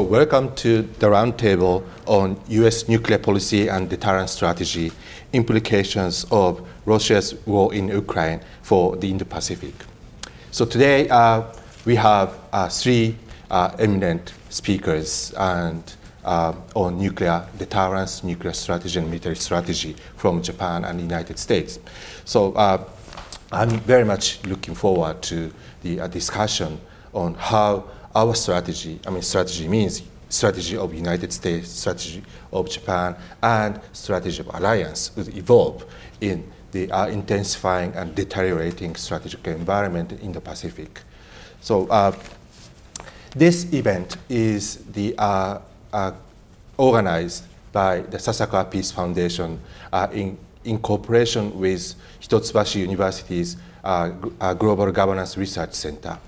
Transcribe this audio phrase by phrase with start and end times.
[0.00, 2.88] So welcome to the roundtable on U.S.
[2.88, 4.92] nuclear policy and deterrence strategy,
[5.34, 9.74] implications of Russia's war in Ukraine for the Indo-Pacific.
[10.52, 11.42] So today uh,
[11.84, 13.14] we have uh, three
[13.50, 15.82] uh, eminent speakers and
[16.24, 21.78] uh, on nuclear deterrence, nuclear strategy, and military strategy from Japan and the United States.
[22.24, 22.82] So uh,
[23.52, 26.80] I'm very much looking forward to the uh, discussion
[27.12, 33.16] on how our strategy, I mean, strategy means strategy of United States, strategy of Japan,
[33.42, 35.84] and strategy of alliance will evolve
[36.20, 41.00] in the uh, intensifying and deteriorating strategic environment in the Pacific.
[41.60, 42.16] So uh,
[43.34, 45.58] this event is the uh,
[45.92, 46.12] uh
[46.76, 49.60] organized by the Sasakawa Peace Foundation
[49.92, 54.08] uh, in, in cooperation with Hitotsubashi University's uh,
[54.54, 56.18] Global Governance Research Center.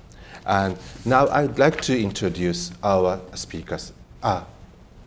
[0.46, 3.92] And now I'd like to introduce our speakers.
[4.22, 4.46] Ah,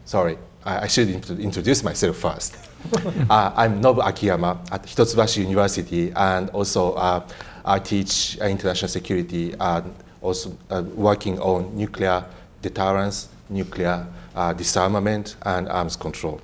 [0.06, 2.58] sorry, I, should introduce myself first.
[3.30, 7.28] uh, I'm Nobu Akiyama at Hitotsubashi University, and also uh,
[7.64, 12.26] I teach international security and also uh, working on nuclear
[12.62, 16.42] deterrence, nuclear uh, disarmament, and arms control.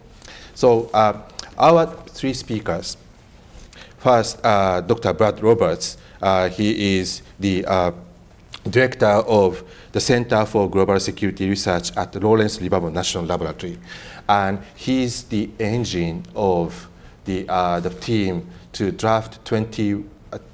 [0.56, 1.22] So uh,
[1.58, 2.98] our three speakers.
[3.98, 5.14] First, uh, Dr.
[5.14, 5.98] Brad Roberts.
[6.52, 7.66] he is the
[8.70, 13.78] director of the Center for Global Security Research at Lawrence Livermore National Laboratory.
[14.30, 16.90] And he's the engine of
[17.26, 20.06] the, uh, the team to draft 20,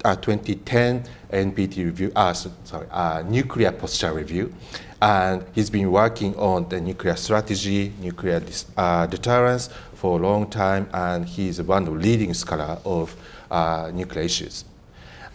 [0.04, 4.52] uh, 2010 NPT review, uh, sorry, uh, nuclear posture review.
[5.00, 8.42] And he's been working on the nuclear strategy, nuclear
[8.76, 13.14] uh, deterrence for a long time, and he's one of the leading scholar of
[13.50, 14.64] uh, nuclear issues.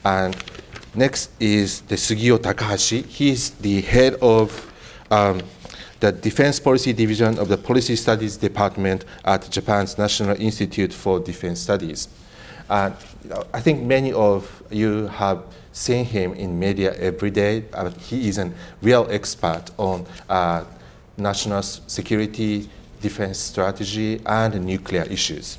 [0.04, 0.36] And
[0.96, 3.02] Next is the Sugio Takahashi.
[3.02, 4.72] He is the head of
[5.10, 5.42] um,
[6.00, 11.62] the Defense Policy Division of the Policy Studies Department at Japan's National Institute for Defense
[11.62, 12.10] Studies.
[12.70, 12.92] Uh,
[13.52, 17.66] I think many of you have seen him in media every day.
[17.74, 18.52] Uh, he is a
[18.84, 20.64] real expert on uh,
[21.18, 22.70] national security,
[23.02, 25.58] defense strategy, and nuclear issues.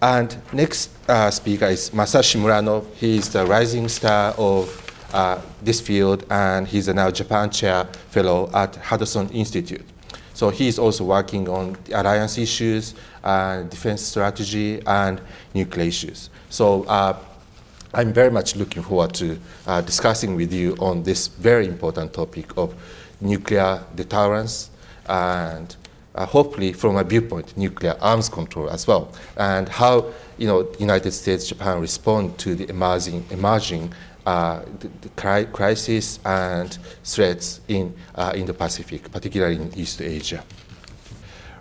[0.00, 2.86] And next uh, speaker is Masashi Murano.
[2.94, 7.84] He is the rising star of uh, this field, and he's a now Japan Chair
[8.10, 9.84] Fellow at Hudson Institute.
[10.34, 12.94] So he's also working on alliance issues,
[13.24, 15.20] uh, defense strategy, and
[15.52, 16.30] nuclear issues.
[16.48, 17.18] So uh,
[17.92, 22.56] I'm very much looking forward to uh, discussing with you on this very important topic
[22.56, 22.72] of
[23.20, 24.70] nuclear deterrence
[25.06, 25.74] and
[26.18, 30.04] uh, hopefully from a viewpoint, nuclear arms control as well, and how
[30.36, 33.92] you know the United States, Japan respond to the emerging emerging
[34.26, 40.42] uh, the, the crisis and threats in uh, in the Pacific, particularly in East Asia.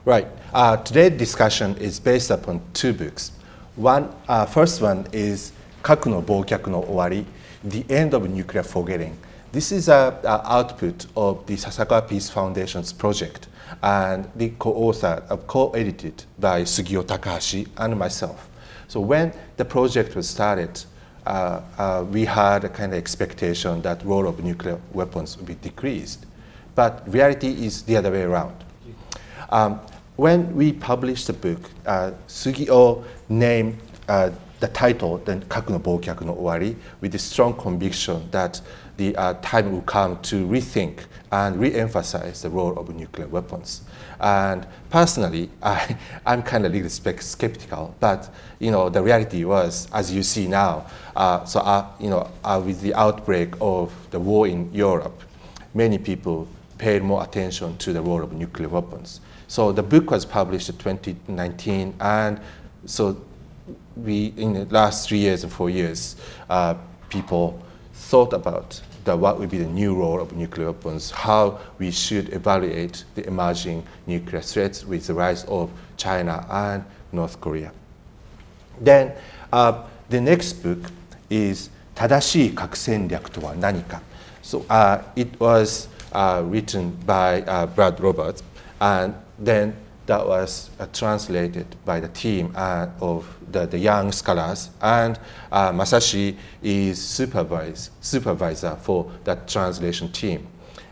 [0.05, 0.27] Right.
[0.53, 3.31] Uh, today's discussion is based upon two books.
[3.75, 5.51] One uh, first one is
[5.83, 7.25] Kaku no Boukyaku no Owari,
[7.63, 9.15] The End of Nuclear Forgetting.
[9.51, 13.47] This is an output of the Sasakawa Peace Foundation's project
[13.83, 18.49] and the co-author, uh, co-edited by Sugio Takahashi and myself.
[18.87, 20.83] So when the project was started,
[21.25, 25.55] uh, uh, we had a kind of expectation that role of nuclear weapons would be
[25.55, 26.25] decreased,
[26.73, 28.55] but reality is the other way around.
[29.49, 29.79] Um,
[30.15, 36.35] when we published the book, uh, Sugio named uh, the title, then Kaku no no
[36.35, 38.59] Owari, with a strong conviction that
[38.97, 43.81] the uh, time will come to rethink and re-emphasize the role of nuclear weapons.
[44.19, 49.87] And personally, I, I'm kind of a little skeptical, but you know, the reality was,
[49.93, 54.19] as you see now, uh, so uh, you know, uh, with the outbreak of the
[54.19, 55.21] war in Europe,
[55.73, 56.47] many people
[56.77, 59.21] paid more attention to the role of nuclear weapons.
[59.47, 62.39] So the book was published in 2019, and
[62.85, 63.21] so
[63.95, 66.15] we, in the last three years and four years,
[66.49, 66.75] uh,
[67.09, 67.61] people
[67.93, 72.32] thought about the, what would be the new role of nuclear weapons, how we should
[72.32, 77.72] evaluate the emerging nuclear threats with the rise of China and North Korea.
[78.80, 79.12] Then
[79.52, 80.90] uh, the next book
[81.30, 84.00] is 正しい核戦略とは何か.
[84.42, 88.42] So uh, it was uh, written by uh, Brad Roberts,
[88.80, 89.74] and then
[90.07, 95.19] that was uh, translated by the team uh, of the, the, young scholars, and
[95.51, 100.47] uh, Masashi is supervise, supervisor for that translation team.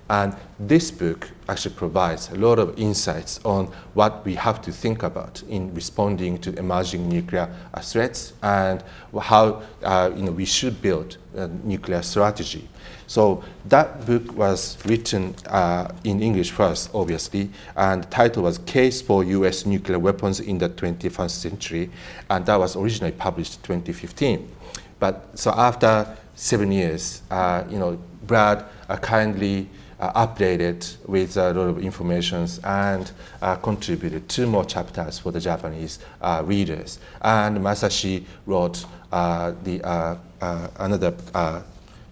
[0.10, 3.66] And this book actually provides a lot of insights on
[3.96, 7.50] what we have to think about in responding to emerging nuclear
[7.82, 8.84] threats and
[9.20, 12.68] how uh, you know, we should build a nuclear strategy.
[13.08, 19.02] So that book was written uh, in English first, obviously, and the title was Case
[19.02, 19.66] for U.S.
[19.66, 21.90] Nuclear Weapons in the 21st Century,
[22.30, 24.52] and that was originally published in 2015.
[25.00, 29.70] But so after seven years, uh, you know, Brad uh, kindly
[30.00, 33.12] uh, updated with a lot of information and
[33.42, 37.00] uh, contributed two more chapters for the Japanese uh, readers.
[37.22, 41.14] And Masashi wrote uh, the, uh, uh, another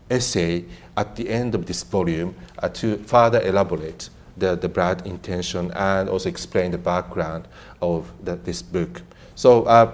[0.10, 0.66] essay
[0.96, 2.36] at the end of this volume
[2.74, 7.48] to further elaborate the, the Brad intention and also explain the background
[7.82, 9.02] of the, this book.
[9.36, 9.94] So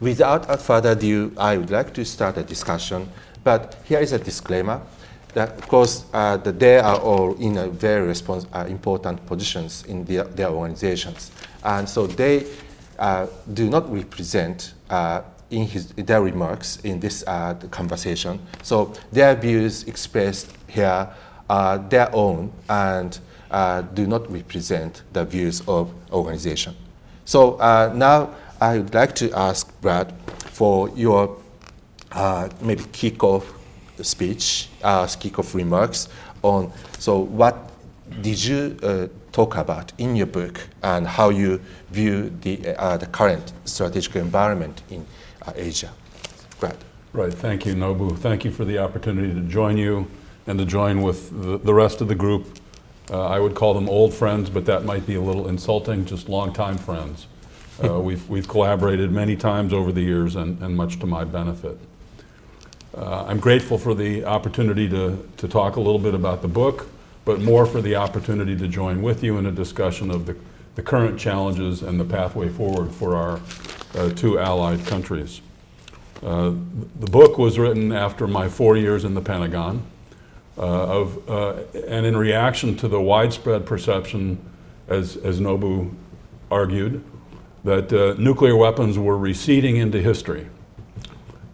[0.00, 3.08] without further ado, I would like to start a discussion,
[3.44, 4.80] but here is a disclaimer
[5.34, 10.24] that of course uh, they are all in a very uh, important positions in their,
[10.24, 11.30] their, organizations,
[11.64, 12.46] and so they
[12.98, 18.40] uh, do not represent uh, in his, their remarks in this uh, conversation.
[18.62, 21.08] So their views expressed here
[21.48, 23.18] are their own and
[23.50, 26.74] uh, do not represent the views of organization.
[27.24, 27.56] So
[27.94, 30.12] now I would like to ask Brad
[30.52, 31.36] for your
[32.62, 33.44] maybe kickoff
[34.02, 36.08] speech, a uh, kickoff remarks
[36.42, 37.70] on so what
[38.20, 41.60] did you uh, talk about in your book and how you
[41.90, 45.06] view the, uh, the current strategic environment in
[45.46, 45.90] uh, Asia?
[46.60, 46.76] Brad.
[47.12, 48.16] Right, thank you, Nobu.
[48.18, 50.08] Thank you for the opportunity to join you
[50.46, 52.58] and to join with the, the rest of the group.
[53.10, 56.28] Uh, I would call them old friends, but that might be a little insulting, just
[56.28, 57.26] longtime friends.
[57.82, 61.78] Uh, we've, we've collaborated many times over the years and, and much to my benefit.
[62.96, 66.88] Uh, I'm grateful for the opportunity to, to talk a little bit about the book,
[67.24, 70.36] but more for the opportunity to join with you in a discussion of the,
[70.74, 73.40] the current challenges and the pathway forward for our
[73.94, 75.40] uh, two allied countries.
[76.22, 76.52] Uh,
[77.00, 79.82] the book was written after my four years in the Pentagon,
[80.58, 81.54] uh, of, uh,
[81.88, 84.38] and in reaction to the widespread perception,
[84.88, 85.94] as, as Nobu
[86.50, 87.02] argued,
[87.64, 90.48] that uh, nuclear weapons were receding into history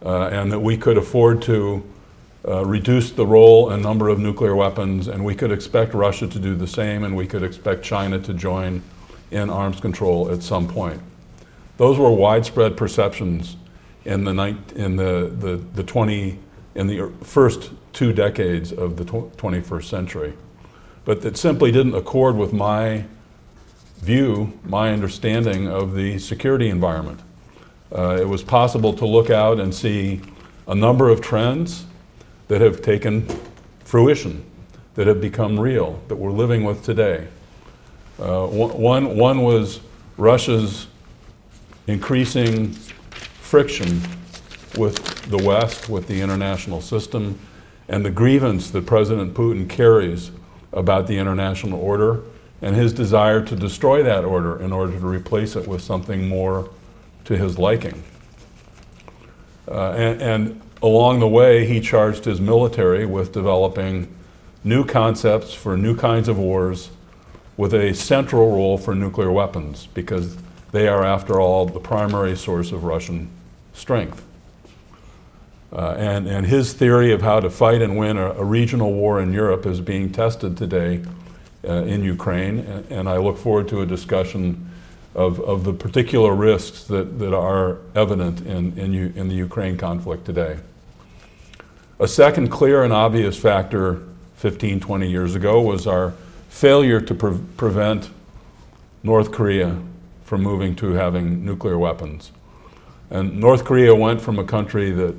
[0.09, 1.85] and that we could afford to
[2.47, 6.39] uh, reduce the role and number of nuclear weapons, and we could expect Russia to
[6.39, 8.83] do the same, and we could expect China to join
[9.31, 11.03] in arms control at some point.
[11.77, 13.57] Those were widespread perceptions
[14.05, 16.39] in the, in the, the, the 20,
[16.75, 20.33] in the first two decades of the 21st century.
[21.05, 23.05] But that simply didn't accord with my
[23.99, 27.21] view, my understanding of the security environment.
[27.93, 30.21] Uh, it was possible to look out and see
[30.67, 31.87] a number of trends
[32.49, 33.27] that have taken
[33.81, 34.45] fruition,
[34.95, 37.27] that have become real, that we're living with today.
[38.19, 39.81] Uh, one, one was
[40.17, 40.89] Russia's
[41.87, 42.73] increasing
[43.41, 44.03] friction
[44.77, 44.97] with
[45.31, 47.39] the West, with the international system,
[47.89, 50.31] and the grievance that President Putin carries
[50.73, 52.21] about the international order
[52.61, 56.69] and his desire to destroy that order in order to replace it with something more
[57.29, 58.03] to his liking.
[59.69, 64.09] Uh, and, and along the way, he charged his military with developing
[64.65, 66.89] new concepts for new kinds of wars
[67.59, 70.39] with a central role for nuclear weapons because
[70.73, 73.29] they are, after all, the primary source of Russian
[73.75, 74.25] strength.
[75.71, 79.21] Uh, and, and his theory of how to fight and win a, a regional war
[79.21, 81.05] in Europe is being tested today
[81.69, 84.71] uh, in Ukraine, and, and, I look forward to a discussion
[85.15, 89.77] of, of the particular risks that, that are evident in, in, U, in the Ukraine
[89.77, 90.59] conflict today.
[91.99, 94.03] A second clear and obvious factor
[94.37, 96.13] 15, 20 years ago was our
[96.49, 98.11] failure to pre- prevent
[99.03, 99.81] North Korea
[100.25, 102.31] from moving to having nuclear weapons.
[103.11, 105.15] And North Korea went from a country that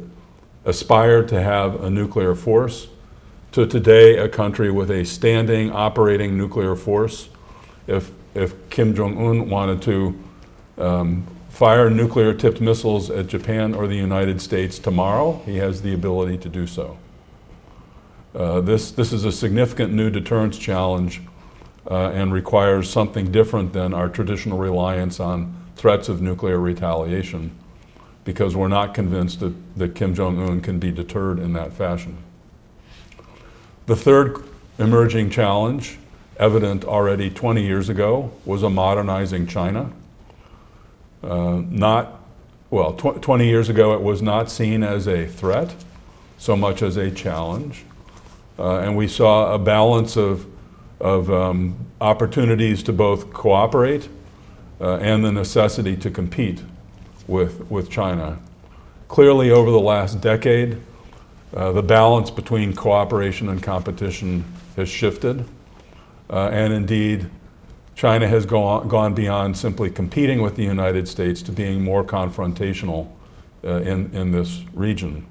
[0.65, 2.87] aspired to have a nuclear force
[3.51, 7.29] to today a country with a standing operating nuclear force.
[7.87, 10.17] If if Kim Jong un wanted to
[10.77, 15.93] um, fire nuclear tipped missiles at Japan or the United States tomorrow, he has the
[15.93, 16.97] ability to do so.
[18.33, 21.21] Uh, this, this is a significant new deterrence challenge
[21.89, 27.51] uh, and requires something different than our traditional reliance on threats of nuclear retaliation
[28.23, 32.17] because we're not convinced that, that Kim Jong un can be deterred in that fashion.
[33.87, 34.43] The third
[34.77, 35.97] emerging challenge
[36.39, 39.91] evident already 20 years ago was a modernizing China.
[41.21, 42.21] Uh, not,
[42.69, 45.75] well, tw 20 years ago, it was not seen as a threat
[46.37, 47.83] so much as a challenge.
[48.57, 50.45] Uh, and we saw a balance of,
[50.99, 54.07] of um, opportunities to both cooperate
[54.79, 56.63] uh, and the necessity to compete
[57.27, 58.39] with, with China.
[59.09, 60.81] Clearly, over the last decade,
[61.51, 65.43] Uh, the balance between cooperation and competition has shifted.
[66.29, 67.29] Uh, and indeed,
[67.95, 73.09] China has gone, gone beyond simply competing with the United States to being more confrontational
[73.63, 75.25] uh, in, in this region.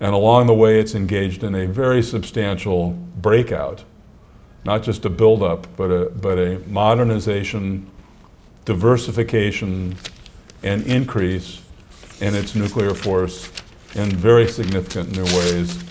[0.00, 2.90] And along the way, it's engaged in a very substantial
[3.20, 3.84] breakout,
[4.64, 7.90] not just a buildup, but a, but a modernization,
[8.64, 9.96] diversification,
[10.62, 11.60] and increase
[12.20, 13.50] in its nuclear force
[13.94, 15.84] in very significant new ways,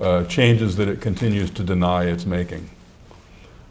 [0.00, 2.68] uh, changes that it continues to deny it's making.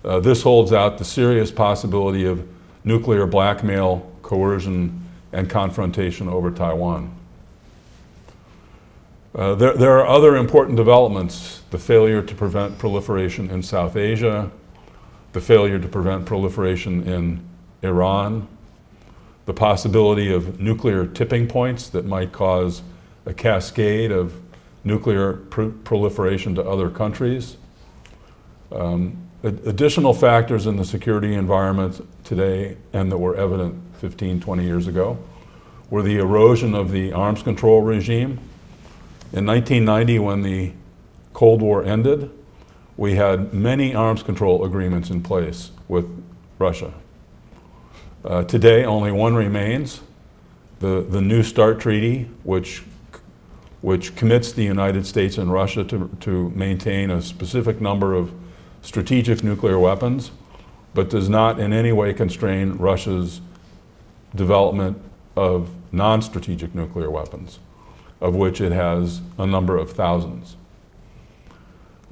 [0.04, 2.48] Uh, this holds out the serious possibility of
[2.84, 7.14] nuclear blackmail, coercion, and confrontation over Taiwan.
[9.36, 14.50] Uh, there, there are other important developments the failure to prevent proliferation in South Asia,
[15.34, 17.40] the failure to prevent proliferation in
[17.84, 18.48] Iran,
[19.46, 22.82] the possibility of nuclear tipping points that might cause
[23.26, 24.34] a cascade of
[24.84, 27.58] nuclear pr proliferation to other countries.
[28.72, 34.88] Um, additional factors in the security environment today and that were evident 15, 20 years
[34.88, 35.18] ago
[35.90, 38.40] were the erosion of the arms control regime.
[39.32, 40.74] In 1990, when the
[41.34, 42.30] Cold War ended,
[42.98, 46.06] we had many arms control agreements in place with
[46.60, 46.94] Russia.
[48.26, 50.02] Uh, today, only one remains
[50.80, 52.84] the, the New START Treaty, which,
[53.82, 58.34] which commits the United States and Russia to, to maintain a specific number of
[58.82, 60.32] strategic nuclear weapons,
[60.94, 63.42] but does not in any way constrain Russia's
[64.36, 65.02] development
[65.36, 67.60] of non strategic nuclear weapons,
[68.22, 70.56] of which it has a number of thousands.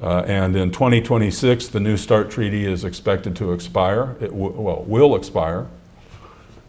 [0.02, 4.16] Uh, and in 2026, the New START Treaty is expected to expire.
[4.20, 5.68] It well, will expire.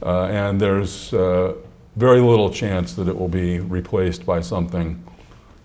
[0.03, 1.55] Uh, and there's uh,
[1.97, 5.03] very little chance that it will be replaced by something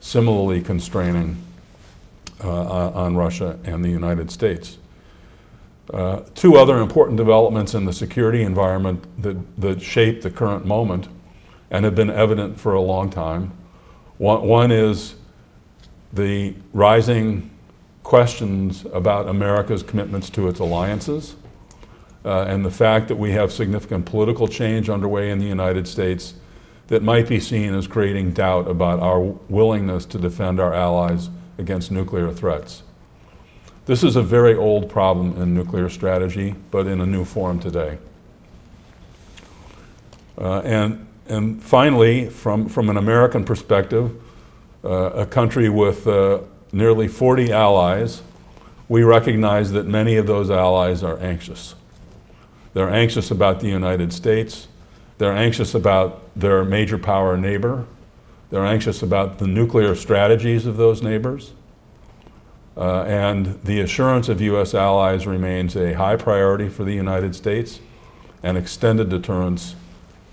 [0.02, 1.38] similarly constraining
[2.50, 4.78] on Russia and the United States.
[5.94, 11.08] Uh, two other important developments in the security environment that, that shape the current moment
[11.72, 13.52] and have been evident for a long time.
[14.18, 15.16] One, one is
[16.14, 17.50] the rising
[18.04, 21.36] questions about America's commitments to its alliances
[22.26, 26.36] uh, and the fact that we have significant political change underway in the United States
[26.88, 31.92] that might be seen as creating doubt about our willingness to defend our allies against
[31.92, 32.84] nuclear threats.
[33.86, 37.98] This is a very old problem in nuclear strategy, but in a new form today.
[40.38, 44.12] Uh, and, and finally, from, from an American perspective,
[44.84, 46.40] uh, a country with uh,
[46.72, 48.22] nearly 40 allies,
[48.90, 51.76] we recognize that many of those allies are anxious.
[52.74, 54.68] They're anxious about the United States.
[55.18, 57.86] They're anxious about their major power neighbor.
[58.54, 61.54] They're anxious about the nuclear strategies of those neighbors.
[62.78, 64.76] Uh, and the assurance of U.S.
[64.76, 67.80] allies remains a high priority for the United States,
[68.44, 69.74] and extended deterrence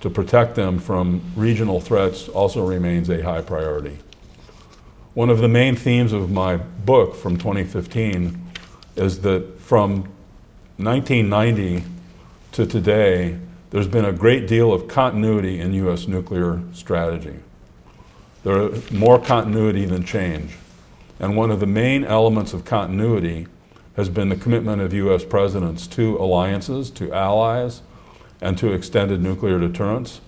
[0.03, 3.97] to protect them from regional threats also remains a high priority.
[5.15, 8.39] One of the main themes of my book from 2015
[8.97, 10.03] is that from
[10.77, 11.85] 1990
[12.53, 13.39] to today,
[13.71, 16.07] there's been a great deal of continuity in U.S.
[16.07, 17.39] nuclear strategy.
[18.43, 20.57] There is more continuity than change.
[21.19, 23.47] And one of the main elements of continuity
[23.97, 25.25] has been the commitment of U.S.
[25.25, 27.83] presidents to alliances, to allies,
[28.41, 30.23] and to extended nuclear deterrence.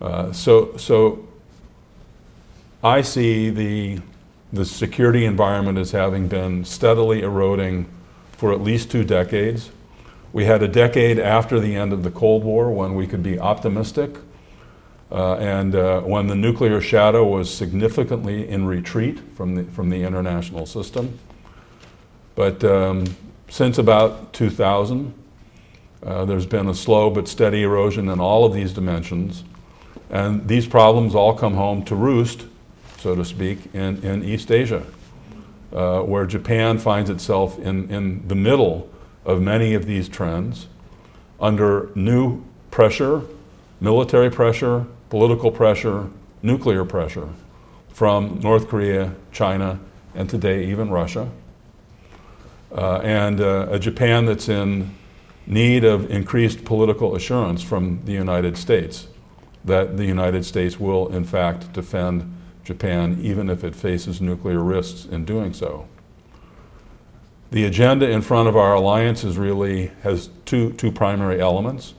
[0.00, 1.28] Uh, so, so
[2.82, 4.00] I see the,
[4.52, 7.86] the security environment as having been steadily eroding
[8.32, 9.70] for at least two decades.
[10.32, 13.38] We had a decade after the end of the Cold War when we could be
[13.38, 14.16] optimistic
[15.10, 20.02] uh, and uh, when the nuclear shadow was significantly in retreat from the, from the
[20.02, 21.18] international system.
[22.34, 23.04] But um,
[23.48, 25.14] since about 2000,
[26.02, 29.44] uh, there's been a slow but steady erosion in all of these dimensions.
[30.10, 32.46] And these problems all come home to roost,
[32.98, 34.84] so to speak, in, in East Asia,
[35.72, 38.88] uh, where Japan finds itself in, in the middle
[39.24, 40.68] of many of these trends
[41.40, 43.22] under new pressure,
[43.80, 46.08] military pressure, political pressure,
[46.42, 47.28] nuclear pressure
[47.88, 49.80] from North Korea, China,
[50.14, 51.30] and today even Russia.
[52.70, 54.94] Uh, and uh, a Japan that's in
[55.46, 59.08] need of increased political assurance from the United States
[59.64, 62.34] that the United States will, in fact, defend
[62.64, 65.88] Japan even if it faces nuclear risks in doing so.
[67.50, 71.94] The agenda in front of our alliance is really has two, two primary elements.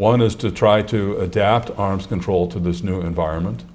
[0.00, 3.66] One is to try to adapt arms control to this new environment.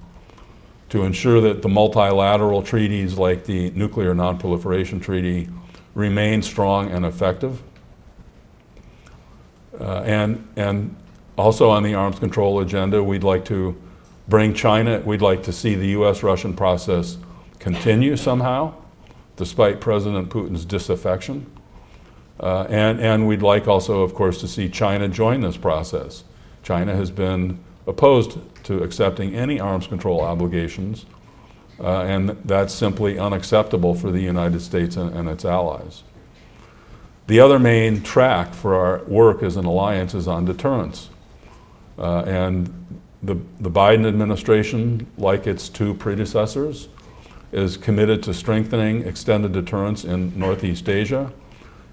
[0.88, 5.48] to ensure that the multilateral treaties like the Nuclear Nonproliferation Treaty
[5.94, 7.62] remain strong and effective.
[9.80, 10.96] Uh, and, and
[11.36, 13.76] also on the arms control agenda, we'd like to
[14.28, 17.18] bring China, we'd like to see the US Russian process
[17.60, 18.74] continue somehow,
[19.36, 21.55] despite President Putin's disaffection.
[22.38, 26.24] Uh, and, and we'd like also, of course, to see China join this process.
[26.62, 31.06] China has been opposed to accepting any arms control obligations,
[31.80, 36.02] uh, and that's simply unacceptable for the United States and, and its allies.
[37.26, 41.10] The other main track for our work as an alliance is on deterrence.
[41.98, 42.66] Uh, and
[43.22, 46.88] the, the Biden administration, like its two predecessors,
[47.52, 51.32] is committed to strengthening extended deterrence in Northeast Asia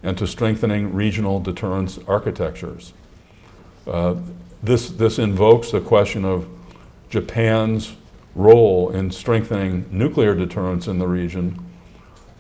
[0.04, 2.94] and to strengthening regional deterrence architectures.
[3.88, 4.16] Uh,
[4.62, 6.48] this, this invokes the question of
[7.10, 7.96] Japan's
[8.36, 11.60] role in strengthening nuclear deterrence in the region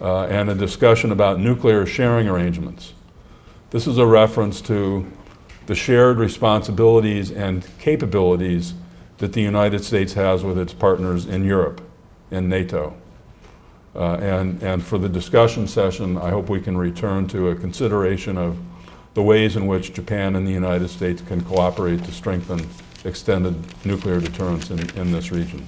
[0.01, 2.93] uh, and a discussion about nuclear sharing arrangements.
[3.70, 5.10] This is a reference to
[5.65, 8.74] the shared responsibilities and capabilities
[9.20, 11.82] that the United States has with its partners in Europe,
[12.29, 12.96] in NATO.
[13.96, 18.38] Uh, and, and for the discussion session, I hope we can return to a consideration
[18.38, 18.58] of
[19.14, 22.68] the ways in which Japan and the United States can cooperate to strengthen
[23.06, 25.66] extended nuclear deterrence in, in this region.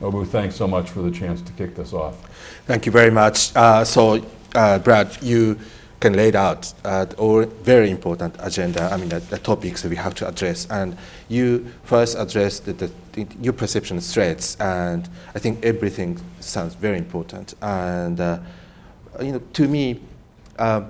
[0.00, 2.28] Nobu, thanks so much for the chance to kick this off.
[2.66, 3.54] Thank you very much.
[3.56, 5.58] Uh, so, uh, Brad, you
[6.04, 9.96] can lay out uh, all very important agenda, I mean, the, the, topics that we
[9.96, 10.66] have to address.
[10.68, 10.98] And
[11.30, 16.98] you first addressed the, the, your perception of threats, and I think everything sounds very
[16.98, 17.54] important.
[17.62, 18.38] And, uh,
[19.18, 20.02] you know, to me,
[20.58, 20.82] uh,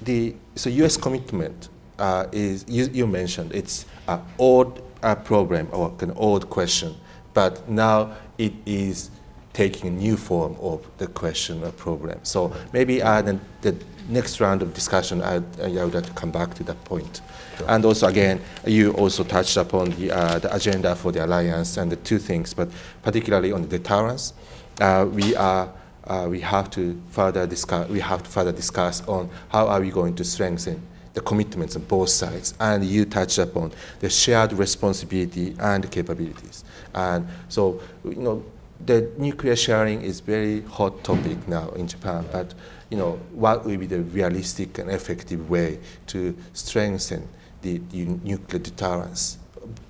[0.00, 0.96] the so U.S.
[0.96, 6.96] commitment uh, is, you, you, mentioned, it's an old uh, problem or an old question,
[7.34, 9.10] but now it is
[9.52, 12.18] taking a new form of the question or problem.
[12.22, 13.76] So maybe uh, the, the
[14.08, 17.20] next round of discussion, I, I would like to come back to that point.
[17.58, 17.70] Sure.
[17.70, 21.92] And also, again, you also touched upon the, uh, the agenda for the alliance and
[21.92, 22.68] the two things, but
[23.02, 24.32] particularly on the deterrence.
[24.80, 25.72] Uh, we are
[26.08, 27.88] uh, we have to further discuss.
[27.88, 31.82] We have to further discuss on how are we going to strengthen the commitments on
[31.82, 32.54] both sides.
[32.60, 36.64] And you touched upon the shared responsibility and capabilities.
[36.94, 38.44] And so, you know,
[38.84, 42.54] the nuclear sharing is very hot topic now in Japan, but
[42.90, 47.28] you know, what will be the realistic and effective way to strengthen
[47.62, 49.38] the, the nuclear deterrence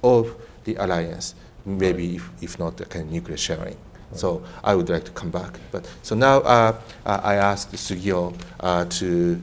[0.03, 0.35] of
[0.65, 1.35] the alliance,
[1.65, 3.77] maybe if, if not the kind of nuclear sharing.
[4.15, 5.59] So I would like to come back.
[5.71, 9.41] But so now uh, uh I asked Sugio uh, to,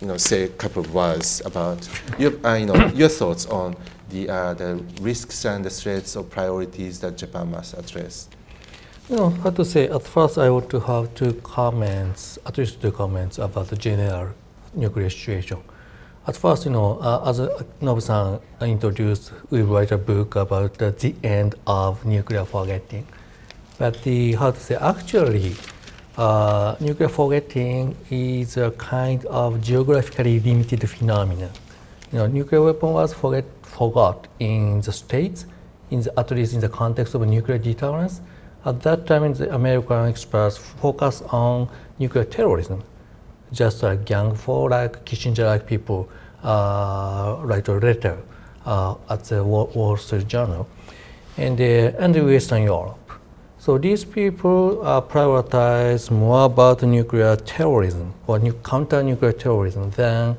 [0.00, 1.88] you know, say a couple of words about
[2.18, 3.76] your, uh, you know, your thoughts on
[4.10, 8.28] the, uh, the risks and the threats or priorities that Japan must address.
[9.10, 12.80] You know, how to say, at first I want to have two comments, at least
[12.80, 14.30] two comments about the general
[14.72, 15.58] nuclear situation.
[16.26, 17.38] At first, you know, uh, as
[17.82, 23.06] Nobu-san introduced, we write a book about uh, the end of nuclear forgetting.
[23.76, 25.54] But the, how to say, actually,
[26.16, 31.50] uh, nuclear forgetting is a kind of geographically limited phenomenon.
[32.10, 35.44] You know, nuclear weapon was forget, forgot in the States,
[35.90, 38.22] in the, at least in the context of nuclear deterrence,
[38.64, 42.82] at that time, the American experts focused on nuclear terrorism,
[43.52, 46.08] just like Gang Four, like Kissinger-like people
[46.42, 48.18] uh, write a letter
[48.64, 50.66] uh, at the Wall Street Journal,
[51.36, 52.98] and, uh, and Western Europe.
[53.58, 60.36] So these people uh, prioritize more about nuclear terrorism or nu- counter-nuclear terrorism than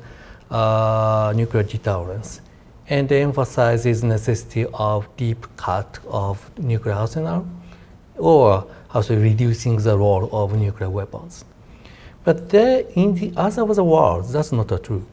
[0.50, 2.40] uh, nuclear deterrence.
[2.88, 7.46] And they emphasize the necessity of deep cut of nuclear arsenal
[8.18, 11.44] or also reducing the role of nuclear weapons.
[12.24, 15.06] But there, in the other of the world, that's not true.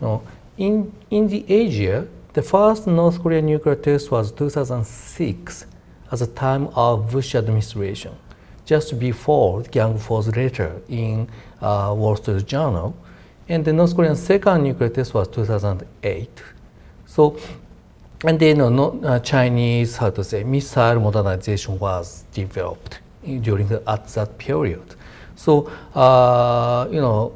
[0.00, 0.22] No.
[0.56, 5.66] In, in the Asia, the first North Korean nuclear test was 2006
[6.12, 8.12] at the time of Bush administration,
[8.64, 11.28] just before Gang Four's letter in
[11.60, 12.94] uh, Wall Street Journal.
[13.48, 16.42] And the North Korean second nuclear test was 2008.
[17.06, 17.36] So
[18.24, 23.00] and then no, uh, Chinese, how to say, missile modernization was developed
[23.40, 24.82] during the, at that period.
[25.36, 27.32] So, uh, you know,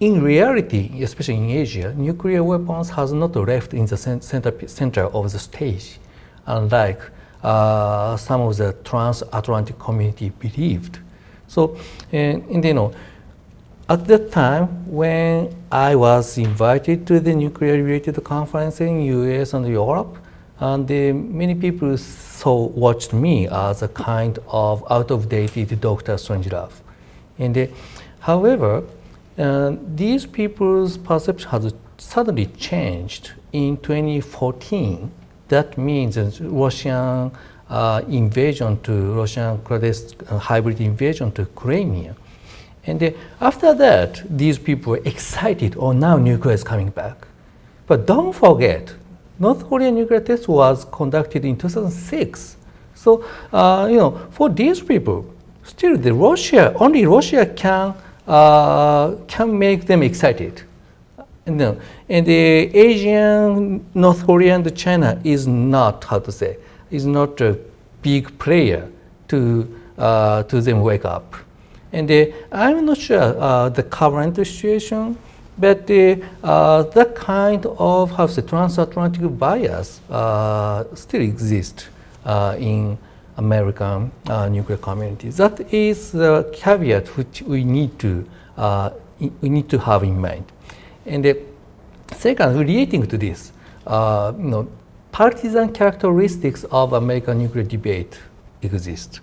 [0.00, 5.32] in reality, especially in Asia, nuclear weapons has not left in the center, center of
[5.32, 5.98] the stage,
[6.44, 7.00] unlike
[7.42, 10.98] uh, some of the transatlantic community believed.
[11.48, 11.78] So,
[12.12, 12.92] and, and you know,
[13.88, 20.16] at that time, when I was invited to the nuclear-related conference in US and Europe,
[20.58, 26.14] And uh, many people saw, watched me as a kind of out of dated Dr.
[26.14, 26.72] Strangelove.
[27.38, 27.66] And uh,
[28.20, 28.82] however,
[29.36, 35.10] uh, these people's perception has suddenly changed in 2014.
[35.48, 37.32] That means Russian
[37.68, 42.16] uh, invasion to Russian uh, hybrid invasion to Crimea.
[42.86, 47.26] And uh, after that, these people were excited, oh, now nuclear is coming back.
[47.86, 48.94] But don't forget,
[49.38, 52.56] North Korean nuclear test was conducted in 2006.
[52.94, 55.26] So, uh, you know, for these people,
[55.62, 57.94] still the Russia, only Russia can,
[58.26, 60.62] uh, can make them excited.
[61.46, 61.80] No.
[62.08, 66.56] And the Asian, North Korea, and China is not, how to say,
[66.90, 67.58] is not a
[68.02, 68.88] big player
[69.28, 71.34] to, uh, to them wake up.
[71.92, 75.18] And uh, I'm not sure uh, the current situation
[75.58, 81.86] but the, uh, that kind of how say, transatlantic bias uh, still exists
[82.24, 82.98] uh, in
[83.36, 85.30] American uh, nuclear community.
[85.30, 88.90] That is the caveat which we need to uh,
[89.40, 90.44] we need to have in mind.
[91.06, 91.34] And uh,
[92.14, 93.52] second, relating to this,
[93.86, 94.68] you know,
[95.10, 98.18] partisan characteristics of American nuclear debate
[98.60, 99.20] exist.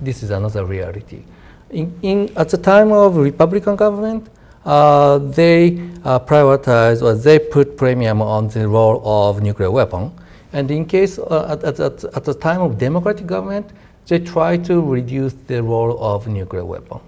[0.00, 1.24] This is another reality.
[1.70, 4.28] In, in, at the time of Republican government,
[4.64, 10.12] uh, they uh, or they put premium on the role of nuclear weapon.
[10.52, 13.70] And in case uh, at, at, at, the time of democratic government,
[14.06, 17.00] they try to reduce the role of nuclear weapon.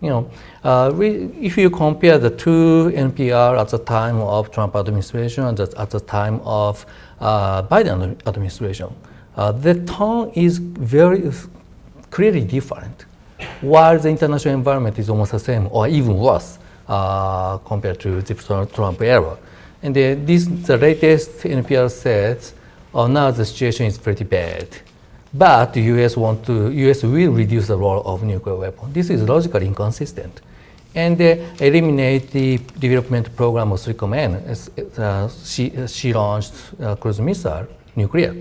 [0.00, 0.30] You know,
[0.64, 5.58] uh, we, if you compare the two NPR at the time of Trump administration and
[5.58, 6.84] at the time of
[7.20, 8.94] uh, Biden administration,
[9.36, 11.30] uh, the tone is very
[12.10, 13.06] clearly different.
[13.64, 18.34] While the international environment is almost the same or even worse, uh, compared to the
[18.74, 19.38] Trump era.
[19.82, 22.52] And the, this, the latest NPR says,
[22.92, 24.68] oh, now the situation is pretty bad.
[25.32, 28.92] But the US want to, US will reduce the role of nuclear weapon.
[28.92, 30.40] This is logically inconsistent.
[30.94, 34.56] And uh, eliminate the development program of SLCM-N.
[34.96, 38.34] Uh, she, she launched uh, cruise missile, nuclear,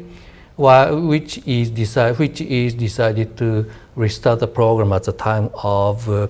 [0.57, 6.27] which is, decide, which is decided to restart the program at the time of uh,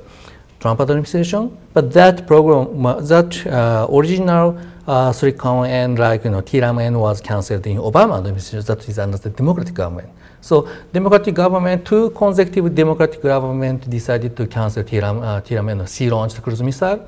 [0.59, 1.57] Trump administration.
[1.73, 4.57] But that program, that uh, original
[4.87, 8.65] uh, SLCM-N, like you know, TLAM-N was cancelled in Obama administration.
[8.65, 10.09] That is under the Democratic government.
[10.41, 16.61] So Democratic government, two consecutive Democratic government decided to cancel TLAM, uh, TLAM-N, Sea-launched cruise
[16.61, 17.07] missile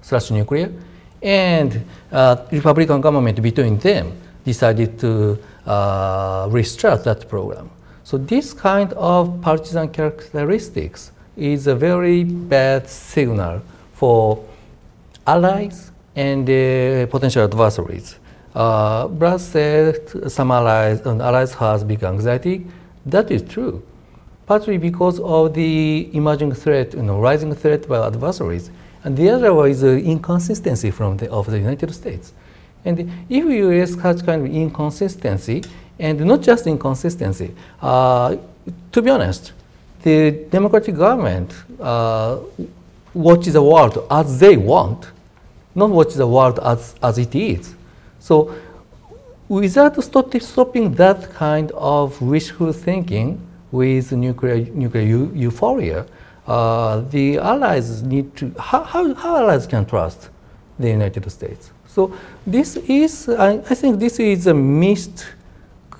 [0.00, 0.72] slash nuclear,
[1.22, 4.12] and uh, Republican government between them
[4.44, 7.70] decided to uh, restart that program.
[8.04, 13.62] So this kind of partisan characteristics is a very bad signal
[13.94, 14.44] for
[15.26, 18.16] allies and uh, potential adversaries.
[18.54, 22.66] Uh, Brad said some allies, and allies has big anxiety.
[23.06, 23.82] That is true,
[24.46, 28.70] partly because of the emerging threat, you know, rising threat by adversaries,
[29.04, 32.34] and the other one is the inconsistency from the, of the United States.
[32.84, 33.94] And if U.S.
[33.96, 35.62] has kind of inconsistency,
[35.98, 38.36] and not just inconsistency, uh,
[38.90, 39.52] to be honest,
[40.02, 42.38] the democratic government uh,
[43.14, 45.10] watches the world as they want,
[45.74, 47.74] not watch the world as, as it is.
[48.18, 48.54] So
[49.48, 53.40] without stop, stopping that kind of wishful thinking
[53.70, 55.02] with nuclear, nuclear
[55.34, 56.06] euphoria,
[56.46, 60.28] uh, the allies need to, how, how, how, allies can trust
[60.78, 61.70] the United States?
[61.94, 65.26] So this is, I, I think this is a missed,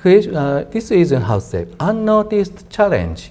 [0.05, 3.31] uh, this is how to say, unnoticed challenge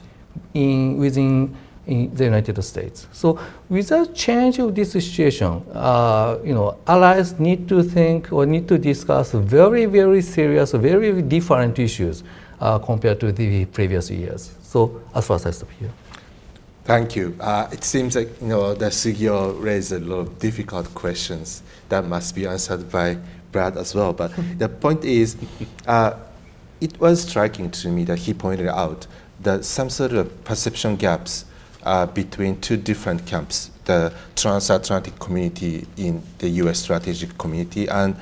[0.54, 1.56] in, within
[1.88, 3.08] in the United States.
[3.12, 8.68] So without change of this situation, uh, you know, allies need to think or need
[8.68, 12.24] to discuss very, very serious, very different issues
[12.60, 14.56] uh, compared to the previous years.
[14.62, 15.90] So as far as I stop here.
[16.84, 17.36] Thank you.
[17.40, 22.06] Uh, it seems like you know that Sugio raised a lot of difficult questions that
[22.06, 23.18] must be answered by
[23.52, 24.14] Brad as well.
[24.14, 25.38] But the point is,
[25.86, 26.16] uh,
[26.80, 29.06] it was striking to me that he pointed out
[29.42, 31.46] that some sort of perception gaps
[31.84, 36.80] uh, between two different camps, the transatlantic community in the U.S.
[36.80, 38.16] strategic community and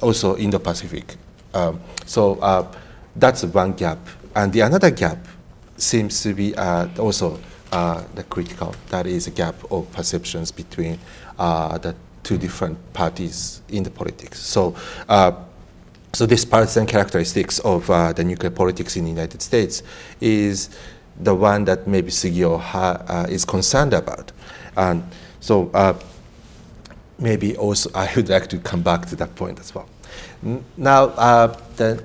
[0.00, 1.16] also Indo-Pacific.
[1.54, 2.70] Um, so uh,
[3.14, 3.98] that's one gap.
[4.34, 5.18] And the another gap
[5.76, 7.38] seems to be uh, also
[7.72, 10.98] uh, the critical, that is a gap of perceptions between
[11.38, 14.40] uh, the two different parties in the politics.
[14.40, 14.74] So
[15.08, 15.32] uh,
[16.12, 19.82] so this partisan characteristics of uh, the nuclear politics in the United States
[20.20, 20.70] is
[21.20, 24.32] the one that maybe Sugio uh, is concerned about.
[24.76, 25.02] And
[25.40, 25.70] so
[27.18, 29.88] maybe also I would like to come back to that point as well.
[30.44, 32.02] N now, uh, the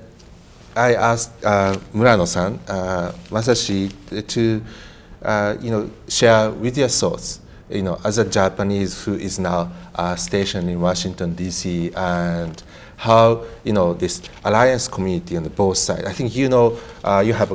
[0.74, 3.92] I asked uh, Murano-san, uh, Masashi,
[4.28, 4.64] to
[5.24, 7.40] uh, you know share with your thoughts.
[7.70, 11.90] You know, as a Japanese who is now uh, stationed in Washington D.C.
[11.96, 12.62] and
[12.96, 16.04] how you know this alliance community on both sides.
[16.04, 17.50] I think you know uh, you have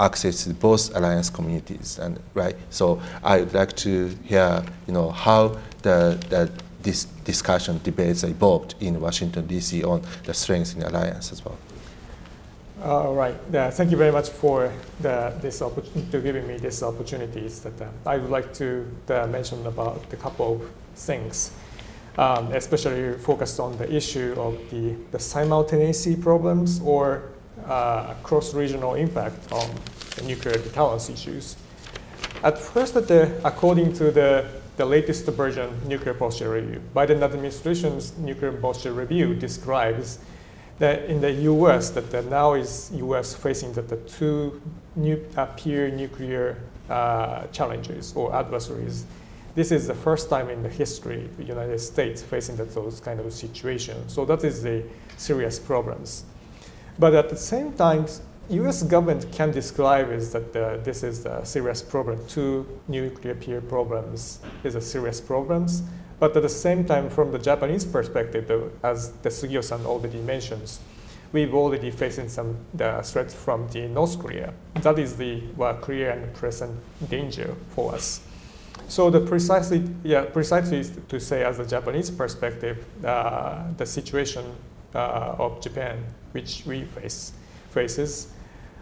[0.00, 2.56] access to both alliance communities, and right.
[2.70, 6.50] So I would like to hear you know how the, the
[6.82, 9.84] this discussion debates evolved in Washington D.C.
[9.84, 11.56] on the strengths in the alliance as well.
[12.82, 13.34] All right.
[13.52, 17.60] Thank you very much for the, this to giving me these opportunities.
[17.60, 21.52] That uh, I would like to uh, mention about a couple of things,
[22.16, 27.24] um, especially focused on the issue of the, the simultaneity problems or
[27.66, 29.68] uh, cross-regional impact on
[30.16, 31.56] the nuclear deterrence issues.
[32.42, 38.52] At first, the, according to the, the latest version nuclear posture review, Biden administration's nuclear
[38.52, 40.18] posture review describes
[40.80, 41.90] that in the U.S.
[41.90, 43.34] that now is U.S.
[43.34, 44.60] facing that the two
[44.96, 46.56] new, uh, peer nuclear
[46.88, 49.04] uh, challenges or adversaries.
[49.54, 53.20] This is the first time in the history the United States facing that those kind
[53.20, 54.14] of situations.
[54.14, 54.82] So that is the
[55.18, 56.24] serious problems.
[56.98, 58.06] But at the same time,
[58.48, 58.82] U.S.
[58.82, 62.26] government can describe is that this is a serious problem.
[62.26, 65.82] Two nuclear peer problems is a serious problems.
[66.20, 70.78] But at the same time, from the Japanese perspective, as the Sugio-san already mentions,
[71.32, 74.52] we've already facing some the threats from the North Korea.
[74.82, 76.76] That is the well, clear and present
[77.08, 78.20] danger for us.
[78.88, 84.44] So the precisely, yeah, precisely to say as a Japanese perspective, uh, the situation
[84.94, 87.32] uh, of Japan, which we face,
[87.70, 88.32] faces,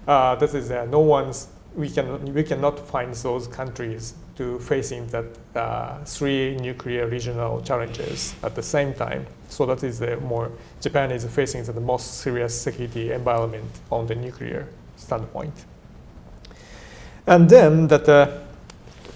[0.06, 5.04] uh, this is uh, no one's, we, can, we cannot find those countries to facing
[5.08, 5.24] that
[5.56, 9.26] uh, three nuclear regional challenges at the same time.
[9.48, 14.14] So that is the more Japan is facing the most serious security environment on the
[14.14, 15.52] nuclear standpoint.
[17.26, 18.30] And then that uh,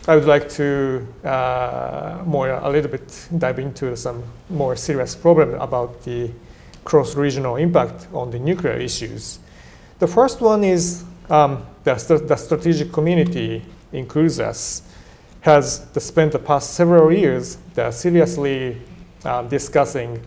[0.09, 5.55] I would like to uh, more a little bit dive into some more serious problem
[5.55, 6.33] about the
[6.83, 9.39] cross-regional impact on the nuclear issues.
[10.01, 11.95] The first one is um, the,
[12.27, 14.83] the strategic community includes us
[15.43, 17.59] has spent the past several years
[17.91, 18.81] seriously
[19.25, 20.21] um, discussing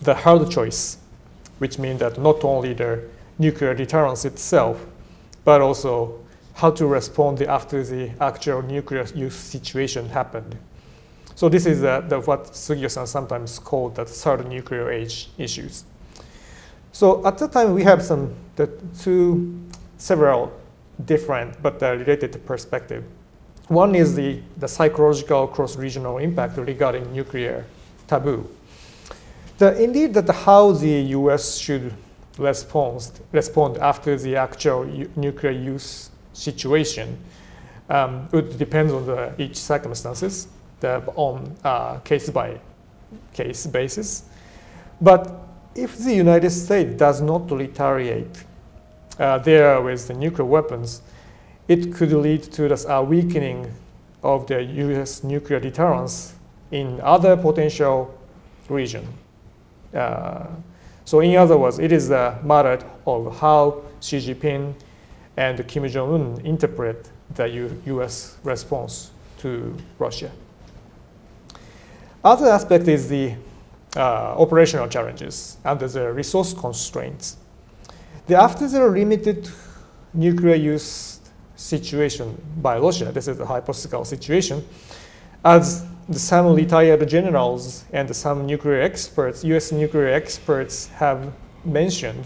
[0.00, 0.98] the hard choice,
[1.58, 3.02] which means that not only the
[3.38, 4.84] nuclear deterrence itself,
[5.44, 6.18] but also
[6.54, 10.56] how to respond after the actual nuclear use situation happened.
[11.34, 15.84] So this is uh, the, what Sugio-san sometimes called the third nuclear age issues.
[16.92, 18.68] So at the time, we have some the
[19.00, 19.60] two
[19.98, 20.52] several
[21.04, 23.02] different but uh, related perspective.
[23.68, 27.64] One is the, the psychological cross-regional impact regarding nuclear
[28.06, 28.48] taboo.
[29.58, 31.56] The, indeed, that how the U.S.
[31.56, 31.92] should
[32.38, 34.84] respond, respond after the actual
[35.16, 37.18] nuclear use situation
[37.88, 40.48] um, would depend on the, each circumstances
[40.80, 42.58] the, on uh, case by
[43.32, 44.24] case basis.
[45.00, 45.30] But
[45.74, 48.44] if the United States does not retaliate
[49.18, 51.02] uh, there with the nuclear weapons,
[51.68, 53.72] it could lead to a weakening
[54.22, 55.24] of the U.S.
[55.24, 56.34] nuclear deterrence
[56.70, 58.18] in other potential
[58.68, 59.06] region.
[59.94, 60.46] Uh,
[61.04, 64.74] so in other words, it is a matter of how Xi Jinping
[65.36, 68.36] and Kim Jong-un interpret the U U.S.
[68.42, 70.30] response to Russia.
[72.22, 73.34] Other aspect is the
[73.96, 74.00] uh,
[74.38, 77.36] operational challenges and the resource constraints.
[78.26, 79.48] The, after the limited
[80.14, 81.13] nuclear use
[81.56, 83.12] situation by Russia.
[83.12, 84.64] This is a hypothetical situation.
[85.44, 91.32] As some retired generals and some nuclear experts, US nuclear experts have
[91.64, 92.24] mentioned,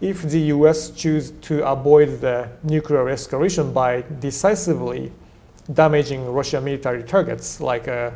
[0.00, 5.12] if the US choose to avoid the nuclear escalation by decisively
[5.72, 8.10] damaging Russian military targets like uh,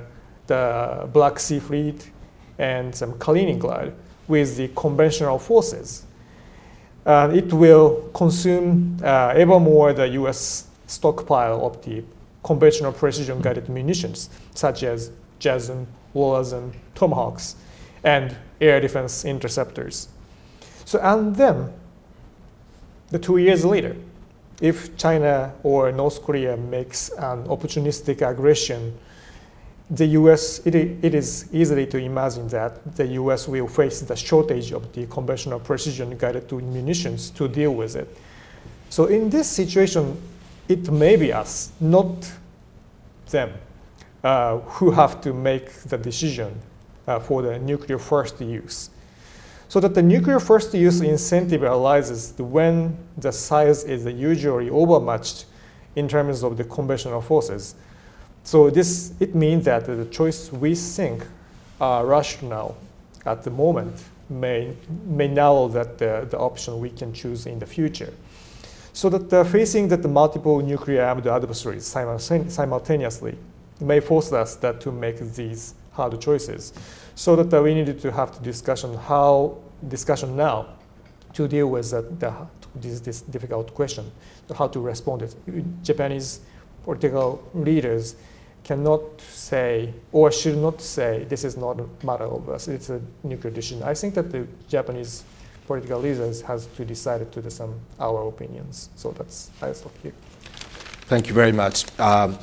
[0.47, 2.11] the Black Sea Fleet
[2.59, 3.95] and some Kaliningrad
[4.27, 6.05] with the conventional forces,
[7.09, 12.05] uh, it will consume uh, ever more the US stockpile of the
[12.45, 17.57] conventional precision guided munitions, such as JASSM, LRASM, Tomahawks,
[18.05, 20.09] and air defense interceptors.
[20.85, 21.73] So, and then,
[23.09, 23.97] the two years later,
[24.61, 28.99] if China or North Korea makes an opportunistic aggression
[29.91, 34.73] the US, it, it is easily to imagine that the US will face the shortage
[34.73, 38.15] of the conventional precision guided munitions to deal with it.
[38.91, 40.21] So in this situation,
[40.69, 42.31] it may be us, not
[43.31, 43.53] them,
[44.23, 46.61] uh, who have to make the decision
[47.07, 48.91] uh, for the nuclear first use.
[49.69, 55.47] So that the nuclear first use incentive arises when the size is usually overmatched
[55.97, 57.75] in terms of the conventional forces.
[58.51, 61.27] So this it means that the choice we think
[61.83, 62.79] are rational
[63.27, 67.67] at the moment may may narrow that the, the option we can choose in the
[67.67, 68.11] future.
[68.95, 73.37] So that uh, facing that the multiple nuclear armed adversaries simultaneously
[73.81, 76.73] may force us that to make these hard choices.
[77.17, 79.59] So that uh, we needed to have the discussion how
[79.89, 80.69] discussion now
[81.35, 82.33] to deal with the,
[82.75, 84.11] this, this difficult question,
[84.57, 85.35] how to respond it.
[85.83, 86.41] Japanese
[86.83, 88.17] political leaders
[88.69, 93.01] cannot say or should not say this is not a matter of us, it's a
[93.23, 93.83] nuclear decision.
[93.83, 95.25] I think that the Japanese
[95.67, 98.91] political leaders has to decide to the some our opinions.
[98.95, 100.13] So that's I stop here.
[101.13, 101.77] Thank you very much.
[101.99, 102.39] Um,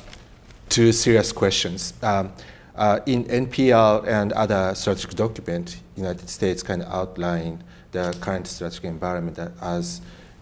[0.68, 1.94] two serious questions.
[2.02, 2.32] Um,
[2.74, 7.62] uh, in NPR and other strategic document, United States kind of outline
[7.92, 10.00] the current strategic environment as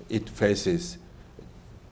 [0.09, 0.99] it faces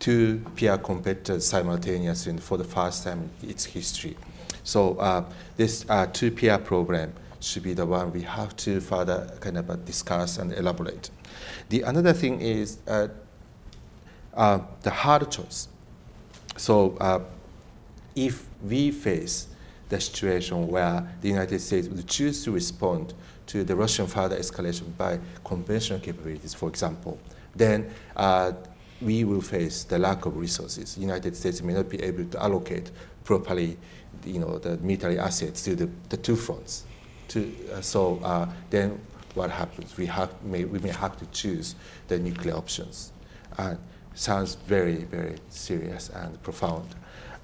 [0.03, 4.17] two peer competitors simultaneously for the first time in its history.
[4.65, 5.25] So uh,
[5.57, 9.71] this uh, two peer program should be the one we have to further kind of
[9.71, 11.11] uh, discuss and elaborate.
[11.69, 13.09] The another thing is uh,
[14.35, 15.69] uh, the hard choice.
[16.57, 17.21] So uh,
[18.17, 19.47] if we face
[19.89, 23.15] the situation where the United States would choose to respond
[23.47, 27.21] to the Russian further escalation by conventional capabilities, for example,
[27.55, 27.89] then
[29.03, 30.95] we will face the lack of resources.
[30.95, 32.91] The United States may not be able to allocate
[33.25, 33.77] properly,
[34.25, 36.85] you know, the military assets to the, the two fronts.
[37.29, 39.01] To, uh, so uh, then
[39.35, 39.97] what happens?
[39.97, 41.75] We, have, may, we may have to choose
[42.09, 43.13] the nuclear options.
[43.59, 43.75] Uh,
[44.15, 46.89] sounds very, very serious and profound.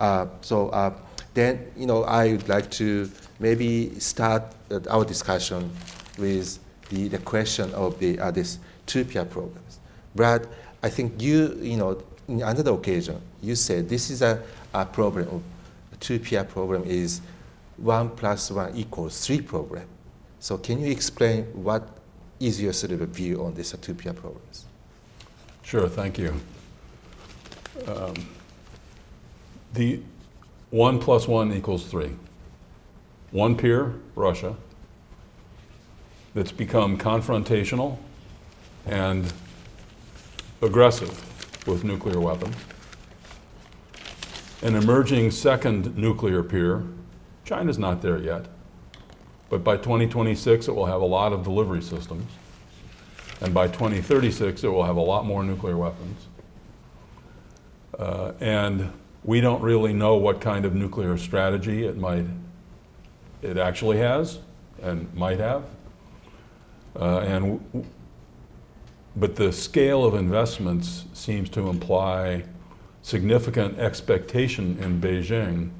[0.00, 0.94] Uh, so uh,
[1.34, 4.42] then, you know, I would like to maybe start
[4.90, 5.70] our discussion
[6.18, 6.58] with
[6.90, 9.78] the, the question of the, uh, this two-peer programs.
[10.14, 10.48] Brad,
[10.82, 14.42] I think you, you know, in another occasion, you said this is a,
[14.74, 15.42] a program of
[16.00, 17.20] two-peer problem is
[17.76, 19.84] one plus one equals three problem.
[20.40, 21.88] So can you explain what
[22.38, 24.66] is your sort of view on this two-peer programs?
[25.62, 26.34] Sure, thank you.
[27.86, 28.14] Um,
[29.74, 30.00] the
[30.70, 32.10] 1 plus 1 equals 3.
[33.30, 34.54] One peer, Russia,
[36.34, 37.98] that's become confrontational
[38.86, 39.32] and
[40.60, 42.56] aggressive with nuclear weapons.
[44.62, 46.82] An emerging second nuclear peer,
[47.44, 48.46] China's not there yet,
[49.50, 52.30] but by 2026 it will have a lot of delivery systems.
[53.40, 56.26] And by 2036 it will have a lot more nuclear weapons.
[57.96, 58.92] Uh, and
[59.24, 62.26] we don't really know what kind of nuclear strategy it might,
[63.42, 64.40] it actually has
[64.82, 65.64] and might have.
[66.98, 67.86] Uh, and
[69.18, 72.44] but the scale of investments seems to imply
[73.02, 75.70] significant expectation in Beijing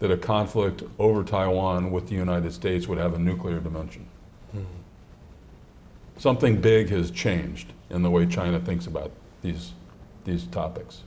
[0.00, 4.06] that a conflict over Taiwan with the United States would have a nuclear dimension.
[4.50, 4.64] Mm-hmm.
[6.18, 9.72] Something big has changed in the way China thinks about these,
[10.24, 11.02] these topics.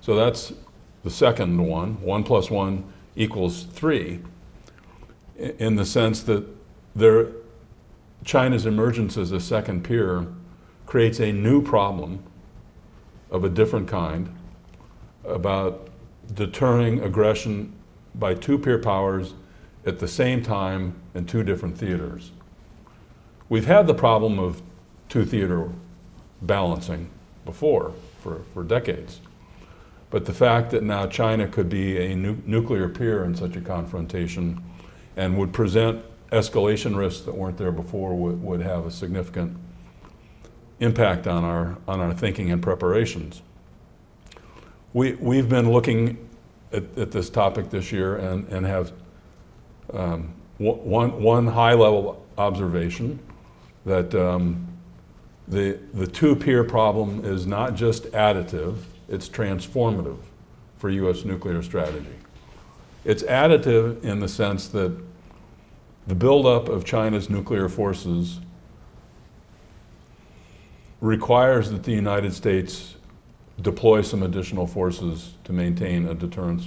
[0.00, 0.52] So that's
[1.02, 4.20] the second one, one plus one equals three,
[5.38, 6.44] in the sense that
[6.94, 7.28] there,
[8.24, 10.26] China's emergence as a second peer
[10.86, 12.22] creates a new problem
[13.30, 14.32] of a different kind
[15.24, 15.88] about
[16.32, 17.72] deterring aggression
[18.14, 19.34] by two peer powers
[19.84, 22.32] at the same time in two different theaters.
[23.48, 24.62] We've had the problem of
[25.08, 25.70] two theater
[26.42, 27.10] balancing
[27.44, 29.20] before for, for decades.
[30.10, 33.60] But the fact that now China could be a nu- nuclear peer in such a
[33.60, 34.62] confrontation
[35.16, 39.56] and would present escalation risks that weren't there before would, would have a significant
[40.80, 43.42] impact on our, on our thinking and preparations.
[44.92, 46.28] We, we've been looking
[46.72, 48.92] at, at this topic this year and, and have
[49.92, 53.18] um, one, one high level observation
[53.84, 54.66] that um,
[55.48, 60.18] the, the two peer problem is not just additive, it's transformative
[60.76, 61.24] for U.S.
[61.24, 62.06] nuclear strategy.
[63.04, 64.92] It's additive in the sense that
[66.06, 68.40] the buildup of China's nuclear forces
[71.00, 72.96] requires that the United States
[73.60, 76.66] deploy some additional forces to maintain a deterrence,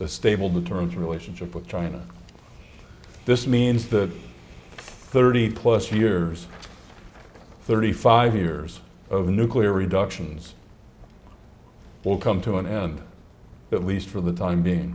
[0.00, 2.02] a stable deterrence relationship with China.
[3.24, 4.10] This means that
[4.76, 6.46] 30 plus years,
[7.62, 8.80] 35 years
[9.10, 10.54] of nuclear reductions
[12.02, 13.00] will come to an end,
[13.72, 14.94] at least for the time being.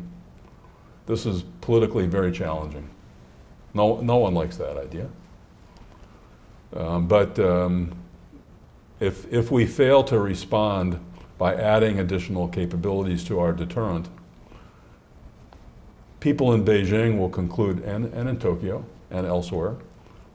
[1.07, 2.87] This is politically very challenging.
[3.73, 5.09] No, no one likes that idea.
[6.75, 7.95] Um, but um,
[8.99, 10.99] if, if we fail to respond
[11.37, 14.07] by adding additional capabilities to our deterrent,
[16.19, 19.75] people in Beijing will conclude, and, and in Tokyo and elsewhere,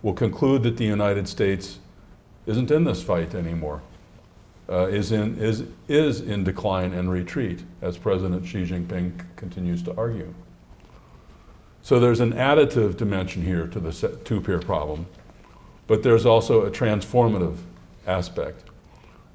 [0.02, 1.78] will conclude that the United States
[2.46, 3.82] isn't in this fight anymore,
[4.68, 9.94] uh, is, in, is, is in decline and retreat, as President Xi Jinping continues to
[9.96, 10.34] argue.
[11.82, 13.92] So there's an additive dimension here to the
[14.24, 15.06] two peer problem,
[15.86, 17.56] but there's also a transformative
[18.06, 18.64] aspect.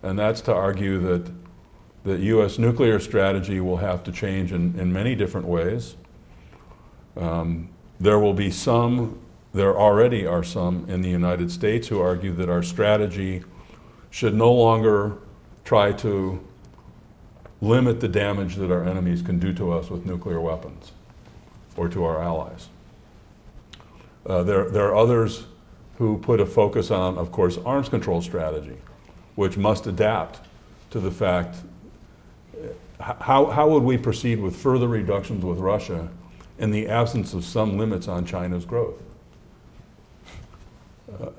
[0.02, 1.32] And that's to argue that
[2.04, 5.96] the US nuclear strategy will have to change in, in many different ways.
[7.18, 7.70] Um,
[8.00, 9.20] there will be some,
[9.54, 13.44] there already are some in the United States who argue that our strategy
[14.10, 15.18] should no longer
[15.66, 16.44] try to
[17.62, 20.94] limit the damage that our enemies can do to us with nuclear weapons
[21.76, 22.70] or to our allies.
[24.26, 25.46] Uh, there, there are others
[26.00, 28.78] who put a focus on, of course, arms control strategy,
[29.36, 30.40] which must adapt
[30.90, 31.58] to the fact
[33.00, 36.10] how, how would we proceed with further reductions with Russia
[36.58, 39.02] in the absence of some limits on China's growth?
[41.10, 41.30] Uh,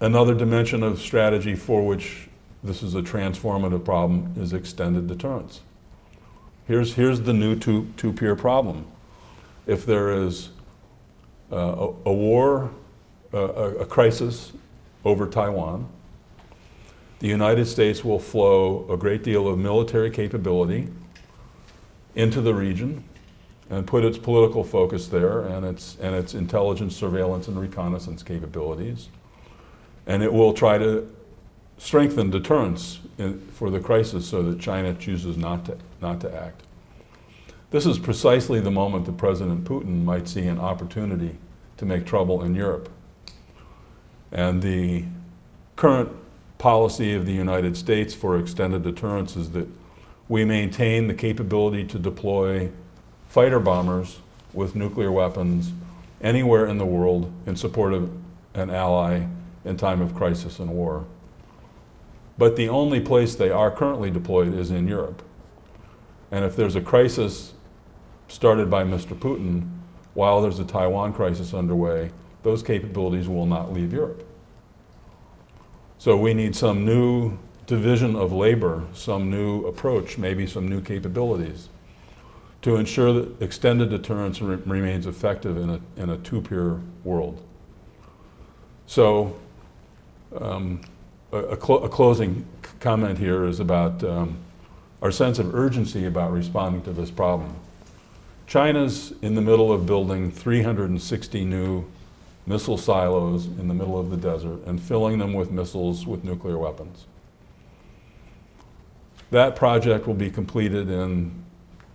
[0.00, 2.28] another dimension of strategy for which
[2.62, 5.60] this is a transformative problem is extended deterrence.
[6.66, 8.86] Here's, here's the new two, two-peer problem.
[9.66, 10.48] If there is
[11.52, 12.70] uh, a, a, war,
[13.34, 14.52] a, a crisis
[15.04, 15.88] over Taiwan,
[17.18, 20.88] the United States will flow a great deal of military capability
[22.14, 23.04] into the region
[23.70, 29.08] and put its political focus there and its, and its intelligence, surveillance, and reconnaissance capabilities.
[30.06, 31.10] And it will try to
[31.78, 36.62] strengthen deterrence in, for the crisis so that China chooses not to, not to act.
[37.70, 41.38] This is precisely the moment that President Putin might see an opportunity
[41.78, 42.88] to make trouble in Europe.
[44.34, 45.04] And the
[45.76, 46.10] current
[46.58, 49.68] policy of the United States for extended deterrence is that
[50.28, 52.70] we maintain the capability to deploy
[53.28, 54.18] fighter bombers
[54.52, 55.72] with nuclear weapons
[56.20, 58.10] anywhere in the world in support of
[58.54, 59.26] an ally
[59.64, 61.04] in time of crisis and war.
[62.36, 65.22] But the only place they are currently deployed is in Europe.
[66.30, 67.52] And if there's a crisis
[68.26, 69.16] started by Mr.
[69.16, 69.68] Putin
[70.14, 72.10] while there's a Taiwan crisis underway,
[72.44, 74.24] those capabilities will not leave Europe.
[75.98, 81.68] So we need some new division of labor, some new approach, maybe some new capabilities
[82.64, 87.42] to ensure that extended deterrence re remains effective in a, in a two-peer world.
[88.86, 89.36] So
[90.40, 90.80] um,
[91.30, 92.46] a, a, clo a, closing
[92.80, 94.38] comment here is about um,
[95.02, 97.54] our sense of urgency about responding to this problem.
[98.46, 101.84] China's in the middle of building 360 new
[102.46, 106.58] missile silos in the middle of the desert and filling them with missiles with nuclear
[106.58, 107.06] weapons.
[109.30, 111.32] That project will be completed in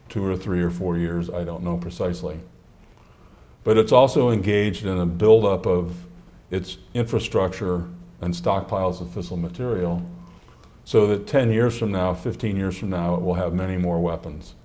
[0.09, 2.39] two or three or four years, I don't know precisely.
[3.63, 5.95] But it's also engaged in a buildup of
[6.49, 7.87] its infrastructure
[8.21, 10.03] and stockpiles of fissile material
[10.83, 13.99] so that 10 years from now, 15 years from now, it will have many more
[13.99, 14.55] weapons.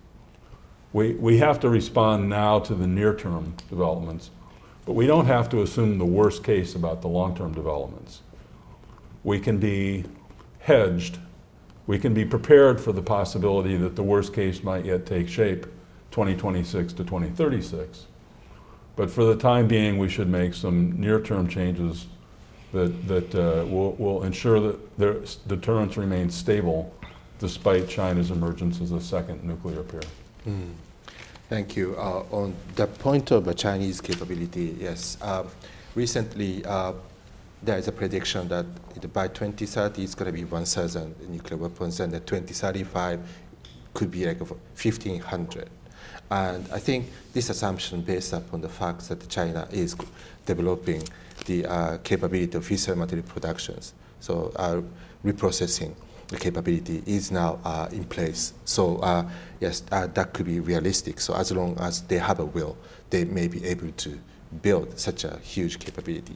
[0.95, 4.30] We, we have to respond now to the near term developments
[4.87, 8.20] but we don't have to assume the worst case about the long-term developments.
[9.22, 10.05] We can be
[10.61, 11.18] hedged.
[11.87, 15.64] We can be prepared for the possibility that the worst case might yet take shape
[16.11, 18.07] 2026 to 2036.
[18.97, 22.07] But for the time being, we should make some near-term changes
[22.72, 25.16] that, that uh, will, will ensure that their
[25.47, 26.95] deterrence remains stable
[27.39, 30.01] despite China's emergence as a second nuclear pair.
[30.47, 30.72] Mm.
[31.55, 31.95] Thank you.
[31.97, 35.17] Uh, on the point of a Chinese capability, yes.
[35.23, 35.47] Um,
[35.95, 36.95] recently, uh,
[37.63, 38.67] there is a prediction that
[39.13, 43.21] by 2030 it's going to be 1,000 nuclear weapons, and that 2035
[43.95, 45.71] could be like 1,500.
[46.33, 49.95] And I think this assumption based upon the fact that China is
[50.47, 51.05] developing
[51.47, 54.81] the uh, capability of fissile material productions, so uh,
[55.25, 55.95] reprocessing
[56.35, 58.53] the capability is now uh, in place.
[58.64, 59.28] So uh,
[59.61, 61.20] yes, uh, that could be realistic.
[61.20, 62.76] So as long as they have a will,
[63.11, 64.18] they may be able to
[64.62, 66.35] build such a huge capability.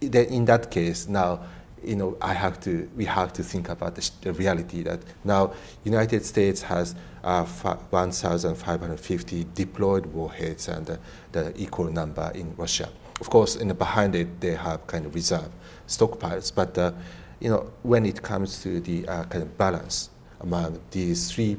[0.00, 1.40] In, in that case, now
[1.84, 5.52] you know, I have to, we have to think about the, the reality that now
[5.84, 10.98] United States has uh, 1,550 deployed warheads and
[11.32, 12.88] the equal number in Russia.
[13.20, 15.48] Of course, in the behind it, they have kind of reserve
[15.86, 16.92] stockpiles, but uh,
[17.40, 20.10] you know, when it comes to the uh, kind of balance
[20.40, 21.56] among these three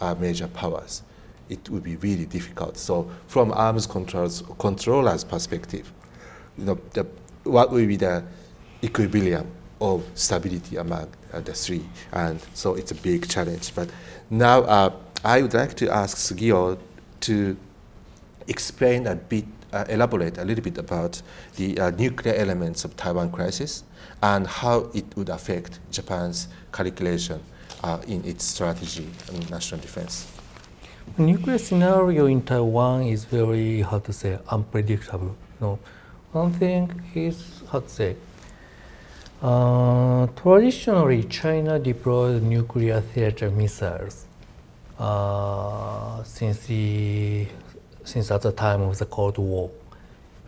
[0.00, 1.02] uh, major powers,
[1.48, 2.76] it would be really difficult.
[2.76, 5.92] So from arms controls, controller's perspective,
[6.56, 7.06] you know, the,
[7.44, 8.24] what will be the
[8.82, 9.50] equilibrium
[9.80, 11.84] of stability among uh, the three.
[12.12, 13.74] And so it's a big challenge.
[13.74, 13.90] But
[14.28, 14.92] now uh,
[15.24, 16.78] I would like to ask Sugio
[17.20, 17.56] to
[18.46, 21.22] explain a bit, uh, elaborate a little bit about
[21.56, 23.84] the uh, nuclear elements of Taiwan crisis
[24.22, 27.40] and how it would affect Japan's calculation
[27.82, 30.30] uh, in its strategy and national defense.
[31.16, 35.34] Nuclear scenario in Taiwan is very, how to say, unpredictable.
[35.60, 35.78] No,
[36.32, 38.16] one thing is, how to say,
[39.42, 44.26] uh, traditionally, China deployed nuclear theater missiles
[44.98, 47.46] uh, since the
[48.04, 49.70] since at the time of the Cold War.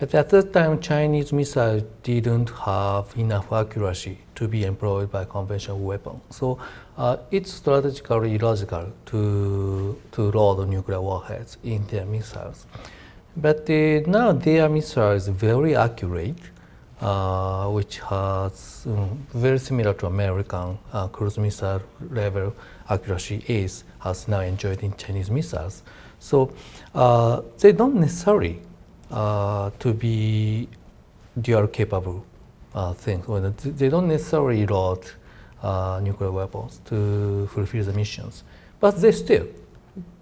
[0.03, 5.79] But at that time, Chinese missiles didn't have enough accuracy to be employed by conventional
[5.79, 6.23] weapons.
[6.31, 6.59] So
[6.99, 12.67] uh, it's strategically illogical to, to load nuclear warheads in their missiles.
[13.37, 16.41] But uh, now their missile is very accurate,
[17.01, 21.81] uh, which has um, very similar to American uh, cruise missile
[22.11, 22.57] level
[22.91, 25.85] accuracy is has now enjoyed in Chinese missiles.
[26.19, 26.53] So
[26.93, 28.63] uh, they don't necessarily
[29.13, 30.69] uh, to be
[31.41, 32.25] dual capable
[32.75, 33.27] uh, things.
[33.63, 35.05] They don't necessarily load
[35.63, 38.43] uh, nuclear weapons to fulfill the missions,
[38.81, 39.47] but they still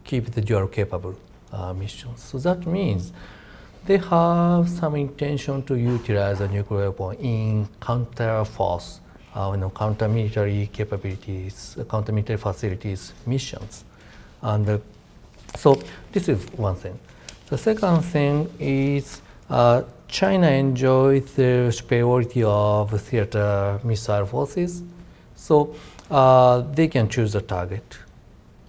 [0.05, 1.15] keep the dual capable
[1.53, 2.23] uh, missions.
[2.23, 3.13] So that means
[3.87, 9.01] they have some intention to utilize a nuclear weapon in counter force,
[9.35, 13.85] uh, you know, counter military capabilities, counter military facilities missions.
[14.43, 14.79] And uh,
[15.57, 15.81] so
[16.13, 16.99] this is one thing.
[17.51, 24.85] The second thing is uh, China enjoys the superiority of theater missile forces,
[25.35, 25.75] so
[26.13, 27.99] uh, they can choose the target.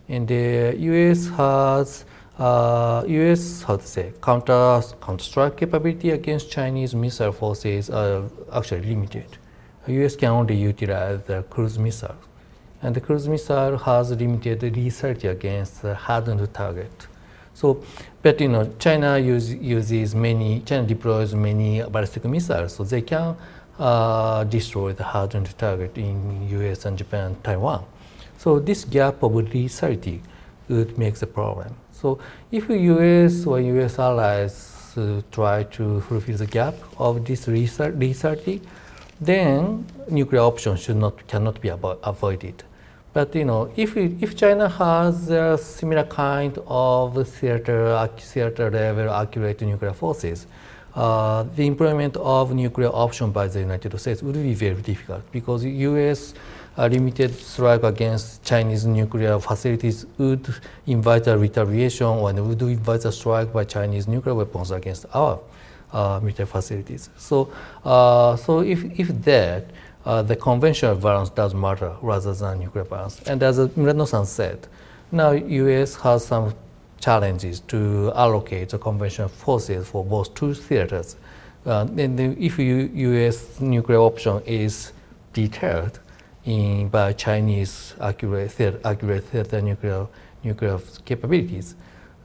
[0.09, 1.27] And the U.S.
[1.27, 2.05] has
[2.39, 3.61] uh, U.S.
[3.61, 9.38] how to say counter counter strike capability against Chinese missile forces are actually limited.
[9.86, 10.15] U.S.
[10.15, 12.17] can only utilize the cruise missile,
[12.82, 17.07] and the cruise missile has limited lethality against hardened target.
[17.54, 17.84] So,
[18.22, 23.36] but you know, China use, uses many, China deploys many ballistic missiles, so they can
[23.80, 27.84] uh, destroy the hardened target in US and Japan, Taiwan.
[28.38, 30.22] So this gap of lethality
[30.70, 31.76] would make the problem.
[31.91, 32.20] So
[32.52, 38.62] if US or US allies uh, try to fulfill the gap of this lethality,
[39.20, 42.64] then nuclear option should not, cannot be avoided.
[43.14, 49.62] But you know, if, if China has a similar kind of theater, theater level accurate
[49.62, 50.47] nuclear forces,
[50.95, 55.64] uh, the employment of nuclear option by the United States would be very difficult because
[55.64, 56.34] U.S.
[56.78, 60.53] Uh, limited strike against Chinese nuclear facilities would
[60.88, 65.39] invite a retaliation or would invite a strike by Chinese nuclear weapons against our
[65.91, 67.09] uh, military facilities.
[67.18, 67.51] So,
[67.84, 69.66] uh, so if, if that,
[70.06, 73.22] uh, the conventional violence does matter rather than nuclear violence.
[73.24, 74.68] And as Murano-san said,
[75.12, 75.95] now U.S.
[75.95, 76.54] has some
[76.99, 81.18] challenges to allocate the conventional forces for both two theaters.
[81.66, 83.60] Uh, and if U U.S.
[83.60, 84.93] nuclear option is
[85.34, 85.99] deterred
[86.45, 90.08] in, by Chinese accurate theater, accurate theater nuclear
[90.43, 91.76] nuclear capabilities,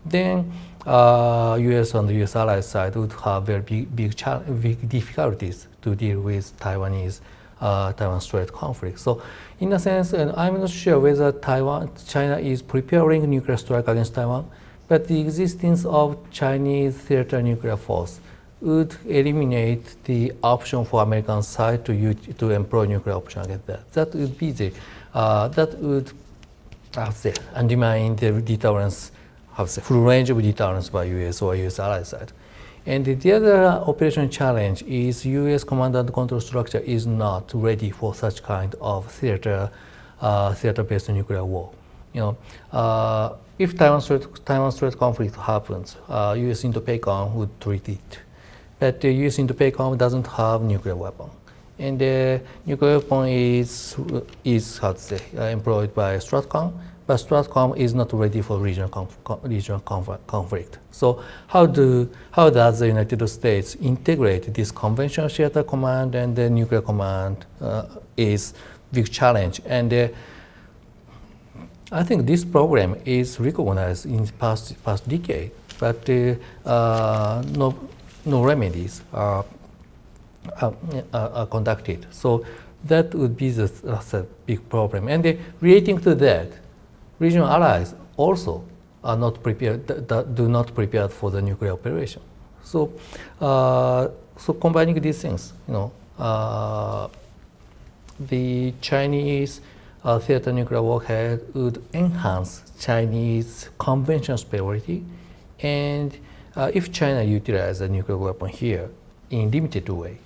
[0.04, 0.50] then
[0.86, 1.94] uh, U.S.
[1.94, 2.36] on the U.S.
[2.36, 4.14] allied side would have very big, big,
[4.62, 7.20] big difficulties to deal with Taiwanese
[7.60, 8.98] uh, Taiwan Strait conflict.
[8.98, 9.22] So,
[9.60, 14.14] in a sense, and I'm not sure whether Taiwan, China is preparing nuclear strike against
[14.14, 14.48] Taiwan,
[14.88, 18.20] but the existence of Chinese theater nuclear force
[18.60, 23.92] would eliminate the option for American side to use, to employ nuclear option against that.
[23.92, 24.72] That would be the
[25.14, 26.12] uh, that would
[27.12, 29.12] say undermine the deterrence,
[29.54, 31.42] have say full range of deterrence by U.S.
[31.42, 31.78] or U.S.
[31.78, 32.32] ally side.
[32.86, 35.64] And the other operation challenge is U.S.
[35.64, 39.70] command and control structure is not ready for such kind of theater,
[40.20, 41.72] uh, theater-based nuclear war.
[42.12, 42.36] You know,
[42.70, 46.62] uh, if Taiwan Strait, Taiwan Strait conflict happens, uh, U.S.
[46.62, 48.20] Indo-PACOM would treat it.
[48.78, 49.40] But the U.S.
[49.40, 51.28] Indo-PACOM doesn't have nuclear weapon.
[51.80, 53.96] And the nuclear weapon is,
[54.44, 56.72] is how to say, uh, employed by STRATCOM,
[57.06, 60.78] but STRATCOM is not ready for regional, conf regional conf conflict.
[60.90, 66.50] So how, do, how does the United States integrate this conventional theater command and the
[66.50, 67.86] nuclear command uh,
[68.16, 68.54] is
[68.92, 69.60] big challenge.
[69.66, 70.08] And uh,
[71.92, 76.34] I think this problem is recognized in past, past decade, but uh,
[76.68, 77.76] uh, no,
[78.24, 79.44] no remedies are,
[80.60, 80.74] are,
[81.12, 82.06] are, conducted.
[82.10, 82.44] So
[82.84, 85.08] that would be the, the big problem.
[85.08, 86.48] And relating to that,
[87.18, 88.64] regional allies also
[89.04, 89.86] are not prepared,
[90.34, 92.22] do not prepare for the nuclear operation.
[92.64, 92.92] So,
[93.40, 97.08] uh, so combining these things, you know, uh,
[98.18, 99.60] the Chinese
[100.02, 105.04] uh, theater nuclear warhead would enhance Chinese conventional superiority,
[105.60, 106.16] and
[106.56, 108.88] uh, if China utilizes a nuclear weapon here
[109.30, 110.18] in limited way,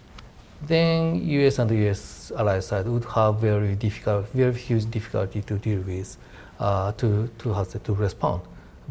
[0.62, 1.58] then U.S.
[1.58, 2.30] and U.S.
[2.36, 6.16] allied side would have very difficult, very huge difficulty to deal with,
[6.60, 8.42] uh, to to have to respond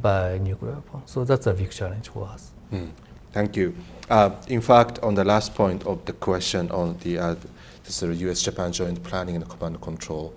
[0.01, 1.01] by nuclear weapon.
[1.05, 2.51] So that's a big challenge for us.
[2.74, 2.91] Mm.
[3.32, 3.76] Thank you.
[4.09, 7.36] Uh, in fact, on the last point of the question on the uh,
[7.84, 10.34] this U.S.-Japan joint planning and command and control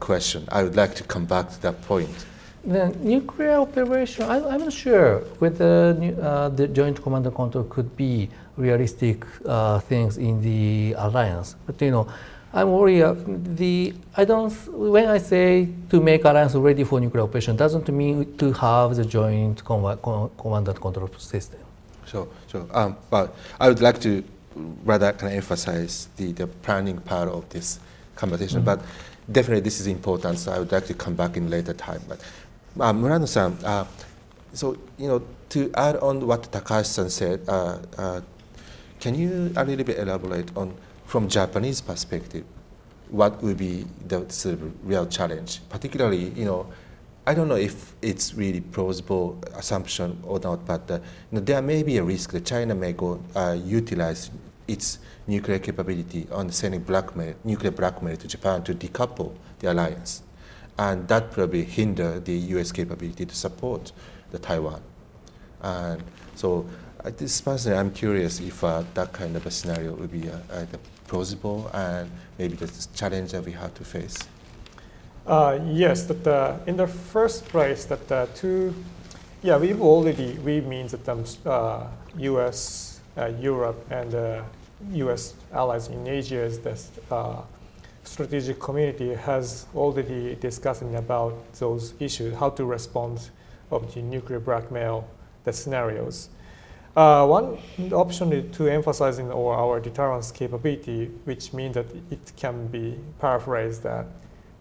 [0.00, 2.26] question, I would like to come back to that point.
[2.64, 7.94] The nuclear operation, I, am not sure whether uh, the joint command and control could
[7.94, 11.56] be realistic uh, things in the alliance.
[11.66, 12.08] But you know,
[12.54, 13.02] I'm worried.
[13.02, 14.50] Uh, the I don't.
[14.72, 19.04] When I say to make alliance ready for nuclear operation, doesn't mean to have the
[19.04, 21.58] joint command, command and control system.
[22.06, 22.66] Sure, sure.
[22.72, 24.22] Um, but I would like to
[24.84, 27.80] rather kind of emphasize the, the planning part of this
[28.14, 28.58] conversation.
[28.58, 28.66] Mm-hmm.
[28.66, 28.82] But
[29.32, 32.02] definitely this is important, so I would like to come back in later time.
[32.08, 32.20] But
[32.78, 33.84] uh, Murano-san, uh,
[34.52, 38.20] so you know, to add on what Takahashi-san said, uh, uh,
[39.00, 40.72] can you a little bit elaborate on,
[41.06, 42.44] from Japanese perspective,
[43.08, 46.66] what would be the sort of real challenge, particularly, you know,
[47.26, 51.62] I don't know if it's really plausible assumption or not, but uh, you know, there
[51.62, 54.30] may be a risk that China may go uh, utilize
[54.68, 60.22] its nuclear capability on sending blackmail, nuclear blackmail to Japan to decouple the alliance,
[60.78, 62.72] and that probably hinder the U.S.
[62.72, 63.92] capability to support
[64.30, 64.82] the Taiwan.
[65.62, 66.02] And
[66.34, 66.66] so,
[67.02, 70.38] uh, this personally, I'm curious if uh, that kind of a scenario would be uh,
[71.06, 74.16] plausible and maybe the challenge that we have to face.
[75.26, 78.74] Uh, yes, that uh, in the first place, that uh, two,
[79.42, 81.86] yeah, we've already we means that um, uh,
[82.18, 84.44] U.S., uh, Europe, and the
[84.92, 85.34] U.S.
[85.52, 86.90] Uh, allies in Asia is this
[88.06, 93.30] strategic community has already discussing about those issues, how to respond
[93.70, 95.08] of the nuclear blackmail,
[95.44, 96.28] the scenarios.
[96.94, 97.58] One
[97.92, 103.82] option is to emphasize in our, deterrence capability, which means that it can be paraphrased
[103.82, 104.06] that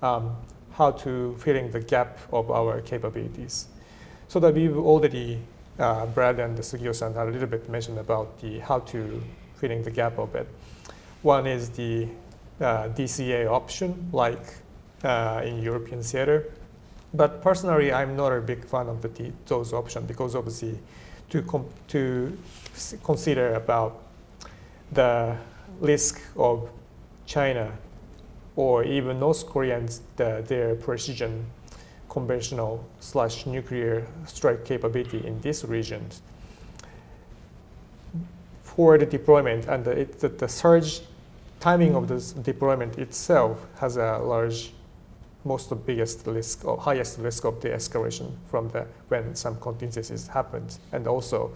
[0.02, 0.36] um,
[0.72, 3.68] how to fill in the gap of our capabilities.
[4.28, 5.40] So that we've already,
[5.78, 9.22] uh, Brad and Sugio-san had a little bit mentioned about the how to
[9.56, 10.48] fill in the gap of it.
[11.22, 12.08] One is the
[12.60, 14.56] uh, DCA option, like
[15.04, 16.52] uh, in European theater.
[17.14, 20.80] But personally, I'm not a big fan of the those options because obviously
[21.34, 22.38] to, to
[23.04, 24.04] consider about
[24.92, 25.36] the
[25.80, 26.70] risk of
[27.26, 27.72] China
[28.56, 31.46] or even North Koreans, the, their precision
[32.08, 36.06] conventional slash nuclear strike capability in this region.
[38.62, 41.02] For the deployment and the, it, the, the surge
[41.60, 44.72] timing of this deployment itself has a large
[45.46, 50.28] most the biggest risk or highest risk of the escalation from the when some contingencies
[50.28, 50.78] happened.
[50.92, 51.52] And also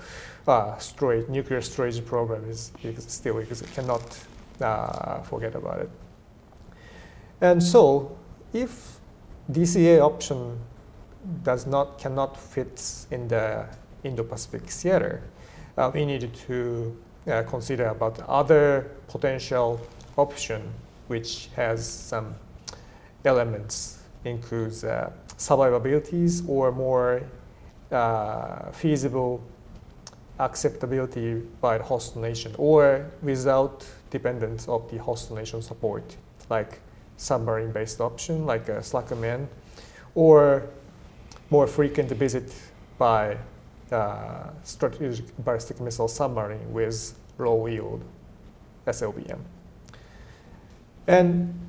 [0.47, 4.19] uh, storage, nuclear storage program is, is still because it cannot
[4.61, 5.89] uh, forget about it.
[7.41, 8.17] And so
[8.53, 8.99] if
[9.51, 10.59] DCA option
[11.43, 13.67] does not, cannot fit in the
[14.03, 15.23] Indo-Pacific theater,
[15.77, 19.79] uh, we need to uh, consider about other potential
[20.17, 20.73] option
[21.07, 22.35] which has some
[23.25, 27.21] elements, includes uh, survivabilities or more
[27.91, 29.41] uh, feasible
[30.39, 36.15] acceptability by the host nation or without dependence of the host nation support,
[36.49, 36.79] like
[37.17, 39.47] submarine-based option like a SLCM-N,
[40.15, 40.67] or
[41.49, 42.53] more frequent visit
[42.97, 43.37] by
[43.91, 48.03] uh, strategic ballistic missile submarine with low yield
[48.85, 49.39] SLBM.
[51.07, 51.66] And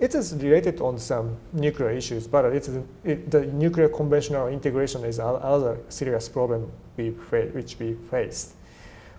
[0.00, 2.70] it is related on some nuclear issues, but it's,
[3.04, 8.54] it, the nuclear conventional integration is another serious problem we which we face.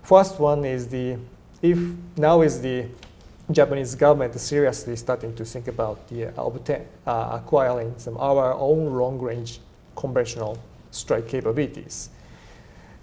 [0.02, 1.16] First one is the,
[1.62, 1.78] if
[2.16, 2.86] now is the
[3.52, 6.50] Japanese government seriously starting to think about the, uh,
[7.06, 9.60] uh, acquiring some our own long-range
[9.94, 10.58] conventional
[10.90, 12.10] strike capabilities.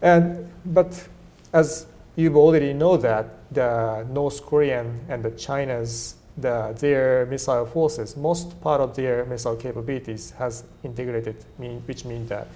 [0.01, 1.07] And, but
[1.53, 8.15] as you already know that the North Korean and the China's the, their missile forces,
[8.15, 12.47] most part of their missile capabilities has integrated, mean, which means that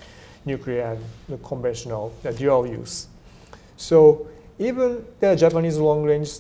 [0.46, 0.98] nuclear
[1.30, 3.08] and conventional the dual use.
[3.78, 4.28] So
[4.60, 6.40] even the Japanese long-range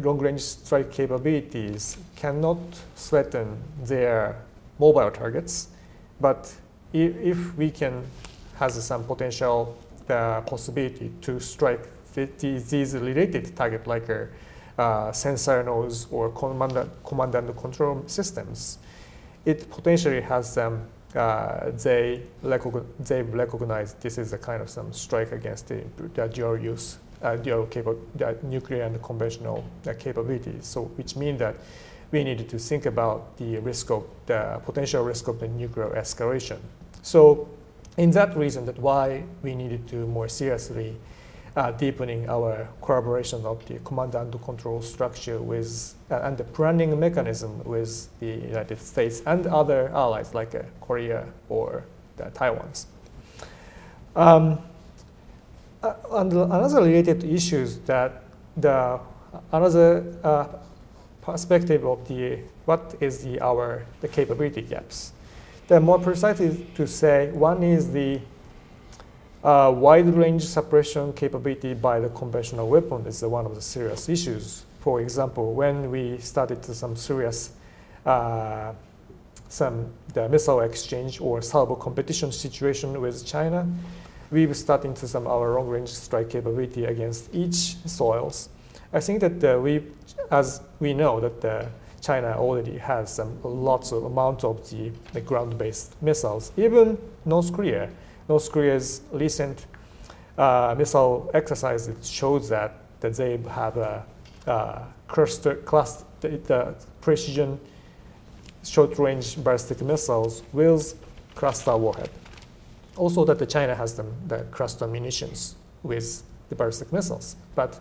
[0.00, 2.58] long-range strike capabilities cannot
[2.94, 4.36] threaten their
[4.78, 5.68] mobile targets,
[6.20, 6.54] but
[6.92, 8.04] if, if we can
[8.56, 9.76] has some potential
[10.08, 14.26] uh, possibility to strike these related target like uh,
[14.78, 18.78] uh, sensor nodes or command, command and control systems,
[19.44, 20.86] it potentially has them.
[21.14, 22.22] Uh, they,
[23.00, 27.36] they recognize this is a kind of some strike against the, the dual use, uh,
[27.36, 30.66] dual capa- the nuclear and conventional uh, capabilities.
[30.66, 31.56] So, which means that
[32.12, 36.58] we needed to think about the risk of the potential risk of the nuclear escalation.
[37.02, 37.48] So,
[37.98, 40.96] in that reason, that why we needed to more seriously
[41.78, 47.62] deepening our collaboration of the command and control structure with uh, and the planning mechanism
[47.64, 51.84] with the United States and other allies like uh, Korea or
[52.16, 52.86] the Taiwan's.
[54.16, 54.58] Um,
[55.82, 58.22] uh, and another related issues that
[58.56, 59.00] the
[59.52, 60.46] another uh,
[61.20, 65.12] perspective of the what is the our the capability gaps.
[65.68, 68.20] The more precisely to say, one is the
[69.42, 74.64] uh, wide range suppression capability by the conventional weapon is one of the serious issues.
[74.80, 77.52] For example, when we started some serious
[78.04, 78.72] uh,
[79.48, 83.66] some the missile exchange or salvo competition situation with China,
[84.30, 88.48] we were starting to some our long range strike capability against each soils.
[88.94, 89.82] I think that uh, we,
[90.30, 91.66] as we know, that uh,
[92.00, 96.50] China already has some lots of amount of the, the ground-based missiles.
[96.56, 97.90] Even North Korea
[98.32, 99.66] North Korea's recent
[100.38, 102.70] uh, missile exercise shows that,
[103.00, 104.06] that they have a,
[104.46, 107.60] a cluster, cluster, the precision
[108.64, 110.94] short-range ballistic missiles with
[111.34, 112.08] cluster warhead.
[112.96, 117.80] Also, that the China has them, the cluster munitions with the ballistic missiles, but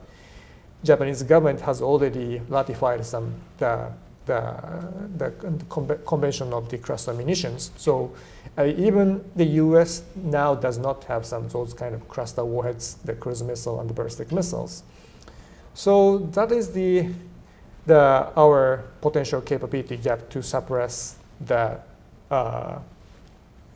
[0.83, 3.89] Japanese government has already ratified some the
[4.26, 4.55] the,
[5.17, 7.72] the, convention of the cluster munitions.
[7.78, 8.13] So
[8.57, 10.03] uh, even the U.S.
[10.15, 13.93] now does not have some those kind of cluster warheads, the cruise missile and the
[13.93, 14.84] ballistic missiles.
[15.74, 17.09] So that is the,
[17.86, 21.80] the our potential capability gap to suppress the
[22.30, 22.80] uh,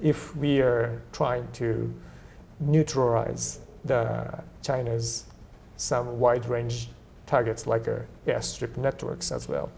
[0.01, 1.93] if we are trying to
[2.59, 5.25] neutralize the China's
[5.77, 6.89] some wide range
[7.25, 9.69] targets like uh, airstrip networks as well.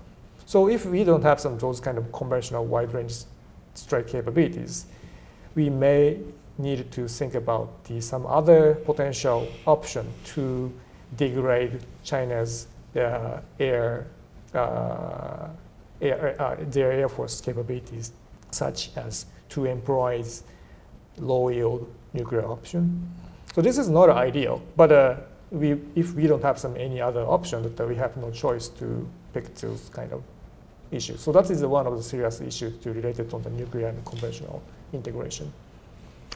[0.47, 3.25] So if we don't have some those kind of conventional wide range
[3.73, 4.85] strike capabilities,
[5.55, 6.19] we may
[6.57, 10.71] need to think about the, some other potential option to
[11.17, 14.07] degrade China's uh, air,
[14.53, 15.49] uh,
[16.01, 18.13] air uh, their air force capabilities,
[18.51, 20.23] such as to employ
[21.17, 23.05] low yield nuclear option.
[23.53, 25.15] So this is not ideal, but uh,
[25.51, 29.05] we, if we don't have some any other option, that we have no choice to
[29.33, 30.23] pick those kind of
[30.91, 31.21] issues.
[31.21, 34.61] So that is one of the serious issues to related to the nuclear and conventional
[34.93, 35.51] integration.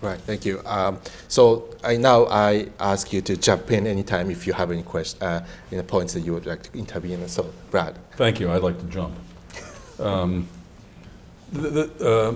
[0.02, 0.62] Right, thank you.
[0.66, 4.82] Um, so I now I ask you to jump in anytime if you have any
[4.82, 7.28] questions, uh, any points that you would like to intervene.
[7.28, 7.96] So, Brad.
[8.16, 8.52] Thank you.
[8.52, 9.14] I'd like to jump.
[10.00, 10.48] Um,
[11.52, 12.36] the, the, uh,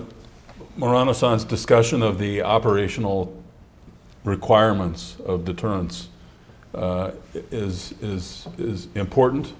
[0.76, 3.34] Murano-san's discussion of the operational
[4.24, 6.08] requirements of deterrence
[6.74, 7.12] uh,
[7.50, 9.54] is, is, is important,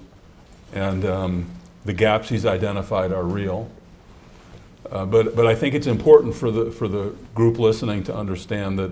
[0.73, 1.49] and um,
[1.87, 3.69] the gaps he's identified are real.
[4.91, 8.77] Uh, but, but I think it's important for the, for the group listening to understand
[8.77, 8.91] that,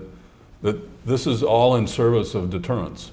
[0.62, 3.12] that this is all in service of deterrence.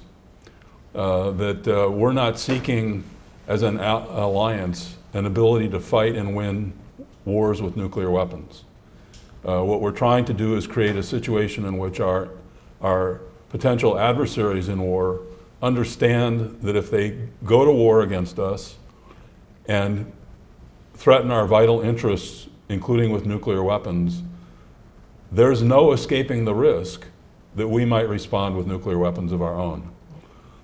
[0.95, 3.03] Uh, that uh, we're not seeking,
[3.47, 6.71] as an alliance, an ability to fight and win
[7.25, 8.63] wars with nuclear weapons.
[9.45, 12.29] Uh, what we're trying to do is create a situation in which our,
[12.81, 13.19] our
[13.49, 15.19] potential adversaries in war
[15.61, 18.77] understand that if they go to war against us,
[19.67, 20.11] and
[20.93, 24.21] threaten our vital interests, including with nuclear weapons,
[25.31, 27.07] there's no escaping the risk
[27.55, 29.91] that we might respond with nuclear weapons of our own.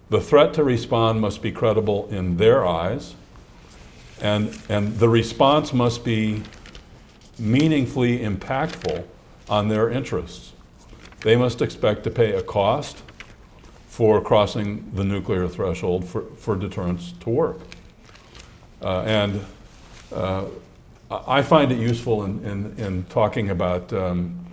[0.09, 3.15] The threat to respond must be credible in their eyes,
[4.21, 6.43] and, and the response must be
[7.37, 9.05] meaningfully impactful
[9.47, 10.53] on their interests.
[11.21, 13.01] They must expect to pay a cost
[13.87, 17.59] for crossing the nuclear threshold for, for deterrence to work.
[18.81, 19.45] Uh, and
[20.13, 20.45] uh,
[21.11, 24.45] I find it useful in, in, in talking about um,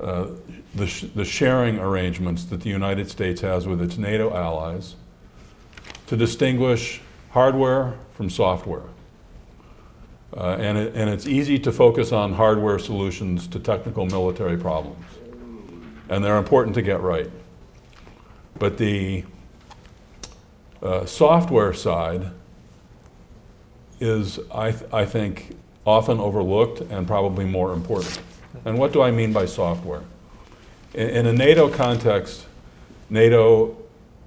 [0.00, 0.26] uh,
[0.74, 4.94] the, sh- the sharing arrangements that the United States has with its NATO allies
[6.06, 7.00] to distinguish
[7.30, 8.82] hardware from software.
[10.36, 15.04] Uh, and, it, and it's easy to focus on hardware solutions to technical military problems.
[16.08, 17.30] And they're important to get right.
[18.58, 19.24] But the
[20.82, 22.30] uh, software side
[24.00, 28.20] is, I, th- I think, often overlooked and probably more important.
[28.64, 30.02] And what do I mean by software?
[30.94, 32.46] In, in a NATO context,
[33.10, 33.76] NATO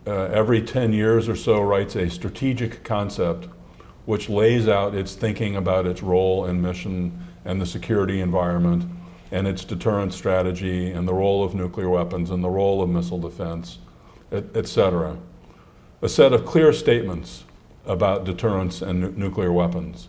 [0.07, 3.47] uh, every 10 years or so writes a strategic concept
[4.05, 8.83] which lays out its thinking about its role and mission and the security environment
[9.31, 13.19] and its deterrent strategy and the role of nuclear weapons and the role of missile
[13.19, 13.77] defense,
[14.31, 14.77] et, Et
[16.03, 17.43] a set of clear statements
[17.85, 20.07] about deterrence and nu- nuclear weapons.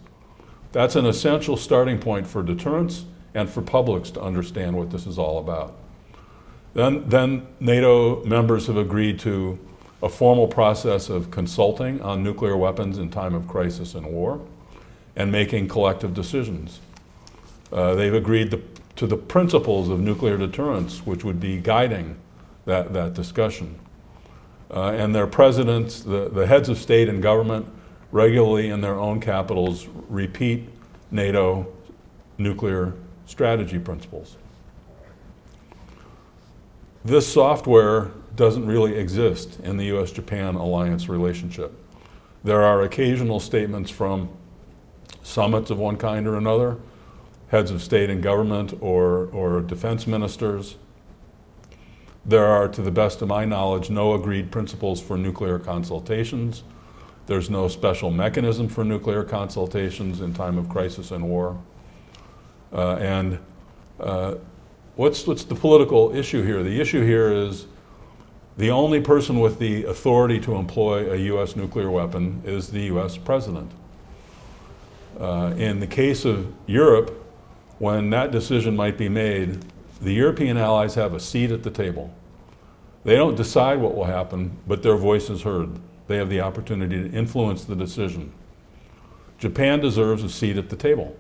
[0.72, 3.04] That's an essential starting point for deterrence
[3.34, 5.76] and for publics to understand what this is all about.
[6.74, 9.58] Then, then NATO members have agreed to
[10.02, 14.40] a formal process of consulting on nuclear weapons in time of crisis and war
[15.14, 16.80] and making collective decisions.
[17.70, 18.62] Uh, they've agreed to,
[18.96, 22.16] to the principles of nuclear deterrence, which would be guiding
[22.64, 23.78] that, that discussion.
[24.72, 27.66] Uh, and their presidents, the, the heads of state and government,
[28.10, 30.68] regularly in their own capitals repeat
[31.10, 31.66] NATO
[32.38, 32.94] nuclear
[33.26, 34.36] strategy principles.
[37.04, 41.72] This software doesn't really exist in the US Japan alliance relationship.
[42.44, 44.28] There are occasional statements from
[45.22, 46.78] summits of one kind or another,
[47.48, 50.76] heads of state and government or, or defense ministers.
[52.24, 56.62] There are, to the best of my knowledge, no agreed principles for nuclear consultations.
[57.26, 61.60] There's no special mechanism for nuclear consultations in time of crisis and war.
[62.72, 63.38] Uh, and
[63.98, 64.36] uh,
[64.94, 66.62] what's, what's the political issue here?
[66.62, 67.66] The issue here is
[68.56, 71.56] the only person with the authority to employ a U.S.
[71.56, 73.16] nuclear weapon is the U.S.
[73.16, 73.70] president.
[75.18, 77.18] Uh, in the case of Europe,
[77.78, 79.64] when that decision might be made,
[80.02, 82.12] the European allies have a seat at the table.
[83.04, 85.78] They don't decide what will happen, but their voice is heard.
[86.08, 88.32] They have the opportunity to influence the decision.
[89.38, 91.16] Japan deserves a seat at the table,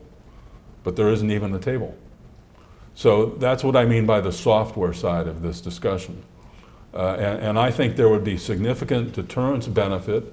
[0.84, 1.96] but there isn't even a table.
[2.94, 6.22] So that's what I mean by the software side of this discussion.
[6.92, 10.30] Uh, and, and, I think there would be significant deterrence benefit.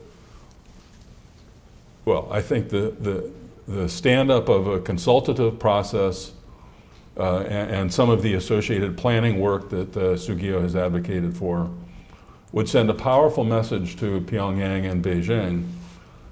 [2.04, 3.32] Well, I think the, the,
[3.66, 6.34] the stand up of a consultative process
[7.20, 11.70] uh, and, and, some of the associated planning work that uh, Sugio has advocated for
[12.52, 15.68] would send a powerful message to Pyongyang and Beijing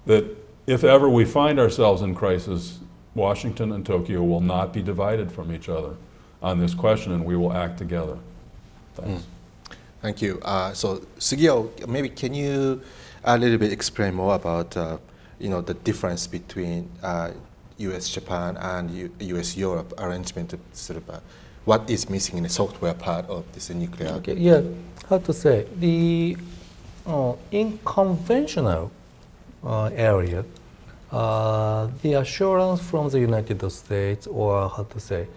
[0.06, 0.26] that
[0.66, 2.80] if ever we find ourselves in crisis,
[3.16, 5.96] Washington and Tokyo will not be divided from each other
[6.42, 8.18] on this question and we will act together.
[8.96, 9.24] Thanks.
[9.24, 9.76] Mm.
[10.02, 10.40] Thank you.
[10.44, 12.82] Uh, so, Sugio, maybe can you
[13.24, 14.98] a little bit explain more about uh,
[15.40, 17.32] you know the difference between uh,
[17.78, 18.10] U.S.
[18.10, 19.56] Japan and U- U.S.
[19.58, 21.20] Europe arrangement, sort of uh,
[21.66, 24.10] what is missing in the software part of this nuclear?
[24.10, 24.62] Okay, yeah,
[25.10, 26.38] how to say the
[27.06, 28.92] uh, in conventional
[29.64, 30.44] uh, area,
[31.12, 35.28] the assurance from the United States or how to say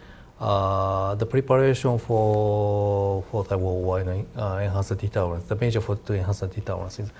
[0.40, 6.40] uh, the preparation for for the war uh, enhanced deterrence, the measure for to enhance
[6.40, 7.10] the deterrence is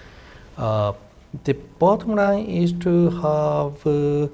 [0.56, 0.92] uh,
[1.44, 4.26] the bottom line is to have uh,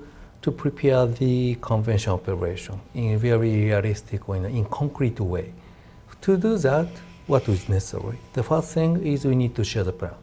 [0.47, 5.53] to prepare the conventional operation in a very realistic way, in concrete way.
[6.21, 6.87] To do that,
[7.27, 8.19] what is necessary?
[8.33, 10.15] The first thing is we need to share the plan.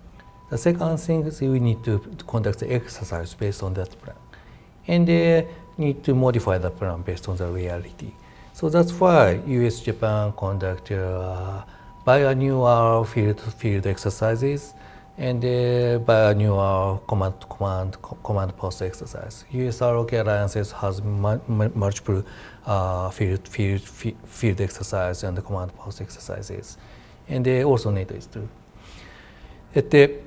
[0.49, 4.15] The second thing is we need to conduct the exercise based on that plan,
[4.87, 5.41] and uh,
[5.77, 8.11] need to modify the plan based on the reality.
[8.53, 9.81] So that's why U.S.
[9.81, 11.63] Japan conduct uh,
[12.07, 14.73] biannual field field exercises
[15.17, 19.45] and uh, biannual command command command post exercise.
[19.51, 19.81] U.S.
[19.81, 22.23] ROK alliances has multiple
[22.65, 26.77] uh, field, field field exercise and command post exercises,
[27.27, 28.47] and they also NATO is too.
[29.75, 30.19] At the,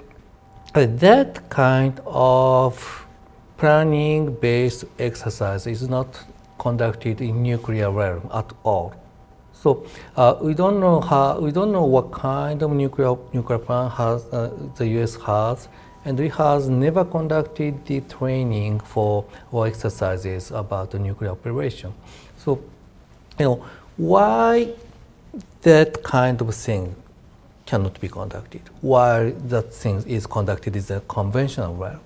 [0.74, 3.06] that kind of
[3.56, 6.24] planning based exercise is not
[6.58, 8.94] conducted in nuclear realm at all.
[9.66, 13.94] So uh, we don't know how we don't know what kind of nuclear nuclear plant
[13.94, 15.16] has uh, the U.S.
[15.16, 15.66] has,
[16.04, 21.92] and we has never conducted the training for or exercises about the nuclear operation.
[22.38, 22.62] So,
[23.40, 24.68] you know, why
[25.62, 26.94] that kind of thing
[27.64, 31.96] cannot be conducted Why that thing is conducted in the conventional way?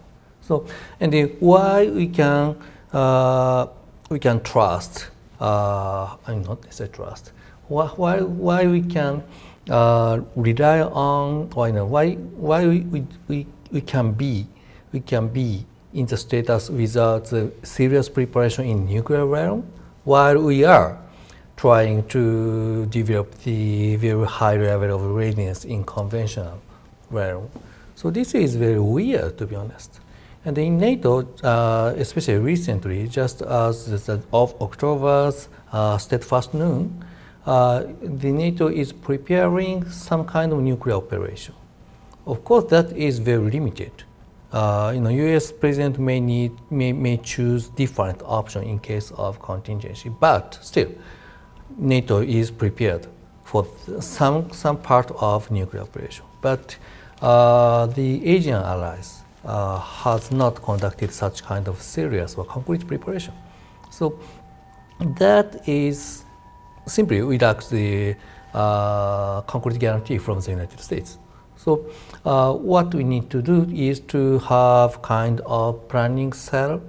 [0.41, 0.65] So,
[0.99, 2.57] and why we can
[2.91, 3.67] uh,
[4.09, 7.33] we can trust, uh, I'm not necessarily trust,
[7.71, 9.23] why, why, why we can
[9.71, 14.47] uh, rely on, or you know, why, why we, we, we, we can be,
[14.93, 15.65] we can be
[15.95, 19.65] in the status without the serious preparation in nuclear realm,
[20.05, 20.99] while we are
[21.57, 26.61] trying to develop the very high level of readiness in conventional
[27.11, 27.49] realm.
[27.95, 30.01] So this is very weird, to be honest.
[30.45, 37.05] And in NATO, uh, especially recently, just as the, of October's uh, steadfast noon,
[37.47, 41.55] uh, the NATO is preparing some kind of nuclear operation.
[42.27, 43.93] Of course, that is very limited.
[44.53, 45.53] Uh, you know, U.S.
[45.53, 50.91] president may need may, may choose different option in case of contingency, but still,
[51.79, 53.07] NATO is prepared
[53.45, 53.67] for
[54.01, 56.25] some some part of nuclear operation.
[56.43, 56.77] But
[57.23, 63.35] uh, the Asian allies uh, has not conducted such kind of serious or concrete preparation.
[63.91, 64.19] So
[64.99, 66.25] that is
[66.87, 68.17] simply without the
[68.55, 71.19] uh, concrete guarantee from the United States.
[71.57, 71.91] So
[72.25, 76.81] uh, what we need to do is to have kind of planning cell.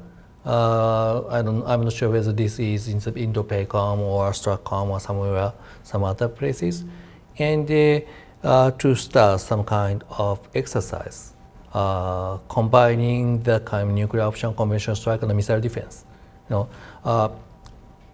[0.45, 4.99] Uh, I don't, I'm not sure whether this is in the Indo-PACOM or STRATCOM or
[4.99, 6.85] somewhere, some other places,
[7.37, 7.99] and uh,
[8.43, 11.33] uh, to start some kind of exercise
[11.73, 16.05] uh, combining the kind of nuclear option, conventional strike, and missile defense.
[16.49, 17.35] You know,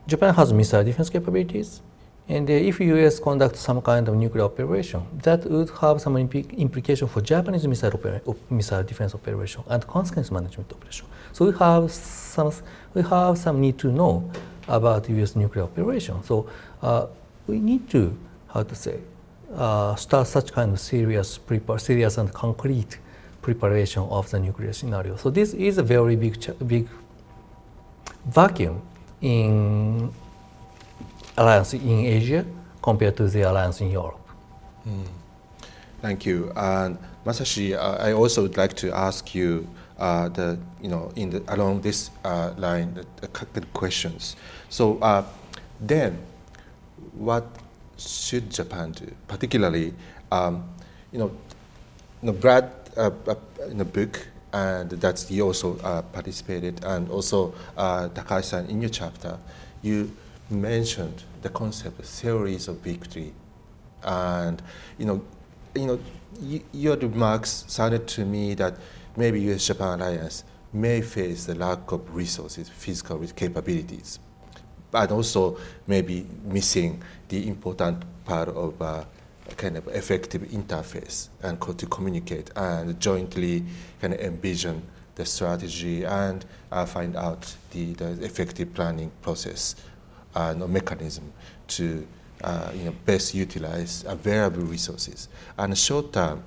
[0.07, 1.81] Japan has missile defense capabilities,
[2.29, 3.19] and uh, if U.S.
[3.19, 7.91] conducts some kind of nuclear operation, that would have some impl- implication for Japanese missile,
[7.93, 11.07] opera- missile defense operation and consequence management operation.
[11.33, 12.51] So we have some
[12.93, 14.29] we have some need to know
[14.67, 15.35] about U.S.
[15.35, 16.23] nuclear operation.
[16.23, 16.49] So
[16.81, 17.07] uh,
[17.45, 18.99] we need to how to say
[19.53, 22.97] uh, start such kind of serious, prepare, serious and concrete
[23.41, 25.15] preparation of the nuclear scenario.
[25.15, 26.35] So this is a very big,
[26.65, 26.87] big
[28.25, 28.81] vacuum
[29.22, 30.11] in
[31.38, 32.45] alliance in Asia
[32.82, 34.20] compared to the alliance in Europe.
[34.88, 35.07] Mm.
[36.01, 36.51] Thank you.
[36.55, 41.32] And Masashi, uh, I also would like to ask you uh, the, you know, in
[41.32, 44.36] the, along this uh, line, the, the, questions.
[44.70, 45.24] So uh,
[45.82, 46.20] then,
[47.13, 47.45] what
[47.97, 49.11] should Japan do?
[49.28, 49.93] Particularly,
[50.32, 50.70] um,
[51.11, 51.32] you know,
[52.22, 52.72] you know, Brad
[53.70, 58.89] in the book, and that you also uh, participated, and also uh, Takahashi-san in your
[58.89, 59.37] chapter,
[59.81, 60.11] you
[60.49, 63.33] mentioned the concept of theories of victory,
[64.03, 64.61] and
[64.97, 65.21] you know,
[65.75, 65.99] you know,
[66.71, 68.75] your remarks sounded to me that
[69.15, 70.43] maybe U.S.-Japan alliance
[70.73, 74.19] may face the lack of resources, physical capabilities,
[74.91, 79.03] but also maybe missing the important part of uh,
[79.55, 83.63] kind of effective interface and to communicate and jointly
[84.01, 84.81] kind of envision
[85.15, 89.75] the strategy and uh, find out the, the effective planning process
[90.35, 91.31] and uh, mechanism
[91.67, 92.05] to
[92.43, 95.27] uh, you know, best utilize available resources.
[95.57, 96.43] And short term,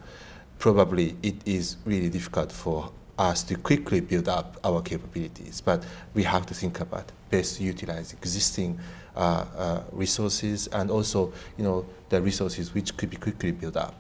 [0.59, 5.85] probably it is really difficult for us to quickly build up our capabilities, but
[6.15, 8.79] we have to think about best utilize existing
[9.93, 13.95] resources and also you know the resources which could be quickly built up.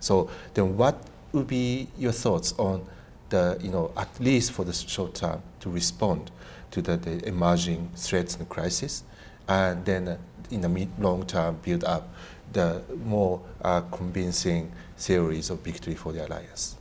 [0.00, 1.02] So then, what
[1.32, 2.86] would be your thoughts on
[3.28, 6.30] the you know at least for the short term to respond
[6.70, 9.04] to the, the emerging threats and crisis,
[9.48, 10.16] and then uh,
[10.50, 12.08] in the mid long term build up
[12.52, 16.76] the more uh, convincing theories of victory for the alliance.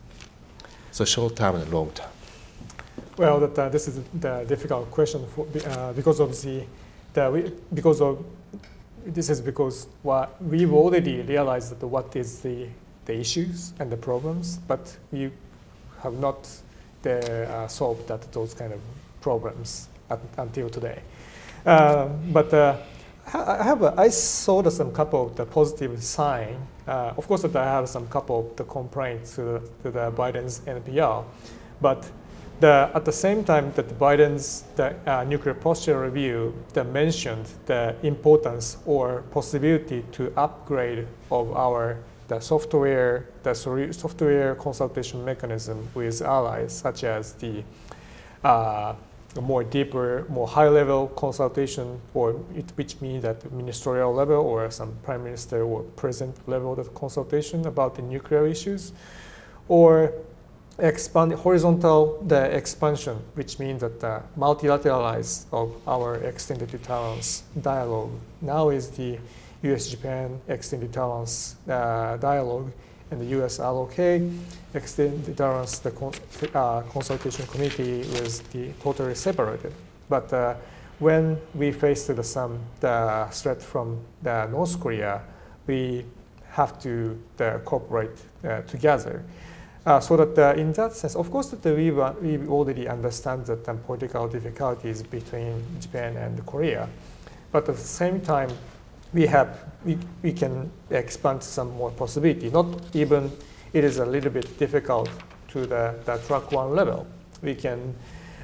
[0.92, 2.10] So short term and long term.
[3.18, 6.66] Well, that, uh, this is the difficult question for, uh, because of the,
[7.16, 8.24] the we, because of
[9.06, 12.68] this is because what we've already realized that what is the
[13.06, 15.32] the issues and the problems, but we
[16.02, 16.48] have not
[17.04, 18.80] the, uh, solved that those kind of
[19.22, 21.02] problems at, until today.
[21.66, 22.78] Uh, but uh,
[23.34, 26.68] I have a, I saw some couple of the positive sign.
[26.88, 30.60] Uh, of course, that I have some couple of the complaints to, to the Biden's
[30.60, 31.24] NPR,
[31.82, 32.10] but
[32.60, 37.96] the, at the same time that Biden's the, uh, nuclear posture review that mentioned the
[38.04, 41.98] importance or possibility to upgrade of our
[42.28, 47.64] the software the software consultation mechanism with allies such as the
[48.44, 48.96] uh,
[49.42, 54.94] more deeper, more high level consultation, or it, which means that ministerial level or some
[55.04, 58.94] prime minister or president level of consultation about the nuclear issues,
[59.68, 60.14] or
[60.80, 68.12] expand horizontal the expansion, which means that the multilateralize of our extended deterrence dialogue
[68.42, 69.18] now is the
[69.64, 72.72] U.S.-Japan extended deterrence uh, dialogue
[73.12, 73.60] and the U.S.
[73.60, 73.98] ROK
[74.74, 76.12] extended deterrence the con
[76.54, 79.74] uh, consultation committee was the totally separated.
[80.10, 80.56] But uh,
[81.00, 85.22] when we faced the, some the threat from the North Korea,
[85.68, 86.06] we
[86.52, 89.24] have to the, cooperate uh, together.
[89.86, 93.64] Uh, so that uh, in that sense, of course, that we, we already understand that
[93.86, 96.90] political difficulties between Japan and Korea,
[97.52, 98.50] but at the same time,
[99.14, 102.50] we have we, we can expand some more possibility.
[102.50, 102.66] Not
[102.96, 103.32] even
[103.74, 105.10] it is a little bit difficult
[105.50, 107.06] to the, the track one level.
[107.44, 107.94] We can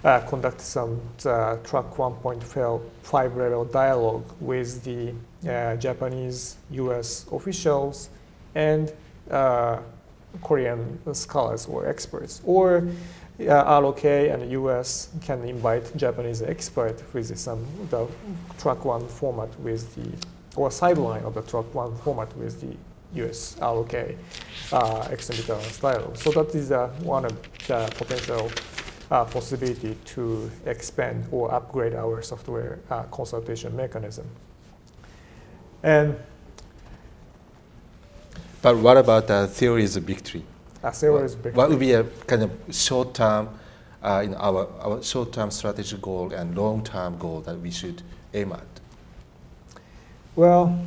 [0.03, 5.13] uh, conduct some uh, track 1.5 level dialogue with the
[5.49, 7.25] uh, Japanese, U.S.
[7.31, 8.09] officials
[8.55, 8.91] and
[9.29, 9.79] uh,
[10.43, 12.87] Korean scholars or experts, or
[13.39, 18.07] uh, ROK and the US can invite Japanese expert with some the
[18.59, 20.09] track one format with the
[20.55, 22.75] or sideline of the track one format with the
[23.23, 23.93] US ROK
[24.71, 26.15] uh, extended style.
[26.15, 28.51] So that is uh, one of the potential
[29.09, 34.25] uh, possibility to expand or upgrade our software uh, consultation mechanism.
[35.83, 36.15] And
[38.61, 40.43] But what about the theories of victory?
[40.83, 41.43] uh, Sarah is big.
[41.43, 41.51] Tree.
[41.53, 43.49] What would be a kind of short-term,
[44.03, 48.01] uh, in our, our short-term strategy goal and long-term goal that we should
[48.33, 48.65] aim at?
[50.35, 50.79] Well,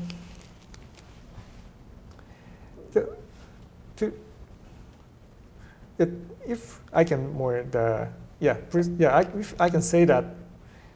[2.92, 3.08] the,
[3.96, 4.12] to,
[5.98, 6.10] it,
[6.46, 8.08] if I can more the
[8.40, 8.56] yeah
[8.98, 10.24] yeah I, if I can say that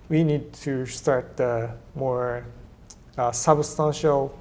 [0.09, 2.45] we need to start the more
[3.17, 4.37] uh, substantial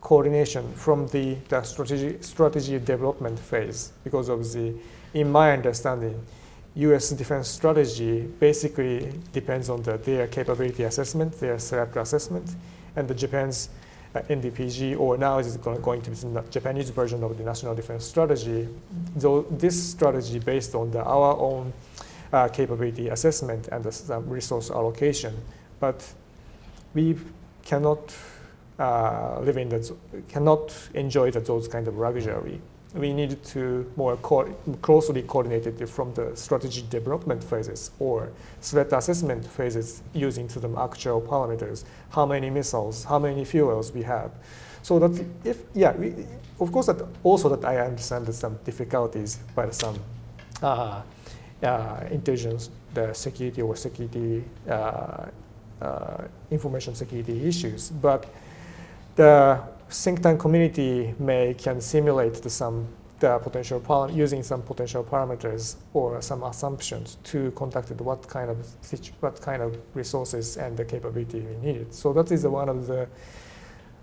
[0.00, 4.74] coordination from the, the strategy strategy development phase because of the
[5.14, 6.24] in my understanding
[6.78, 7.10] U.S.
[7.10, 12.54] defense strategy basically depends on the, their capability assessment, their threat assessment,
[12.94, 13.68] and the Japan's
[14.14, 17.74] uh, NDPG, or now is go- going to be the Japanese version of the national
[17.74, 18.68] defense strategy.
[19.16, 21.72] Though this strategy based on the, our own
[22.32, 25.34] uh, capability assessment and the uh, resource allocation,
[25.80, 26.12] but
[26.94, 27.16] we
[27.64, 28.14] cannot
[28.78, 29.94] uh, live in the,
[30.28, 32.60] cannot enjoy the, those kind of luxury.
[32.94, 38.30] We need to more co- closely coordinate it from the strategy development phases or
[38.62, 44.02] threat assessment phases using to the actual parameters, how many missiles, how many fuels we
[44.04, 44.30] have.
[44.82, 46.14] So that if, yeah, we,
[46.60, 49.98] of course that also that I understand that some difficulties by some
[50.62, 51.02] uh,
[51.62, 55.26] uh, intelligence, the security or security, uh,
[55.82, 58.26] uh, information security issues, but
[59.18, 59.60] the
[59.90, 62.86] think tank community may can simulate the some
[63.18, 63.80] the potential
[64.12, 68.58] using some potential parameters or some assumptions to conduct what kind of
[69.18, 71.92] what kind of resources and the capability we needed.
[71.92, 73.08] So that is one of the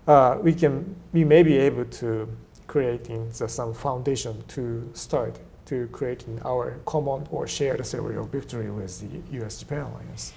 [0.06, 2.28] uh, we can we may be able to
[2.66, 8.70] creating the, some foundation to start to creating our common or shared theory of victory
[8.70, 10.34] with the U.S.-Japan alliance.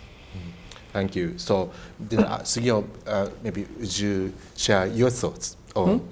[0.92, 1.38] Thank you.
[1.38, 6.08] So, then, uh, Sugio, uh, maybe would you share your thoughts on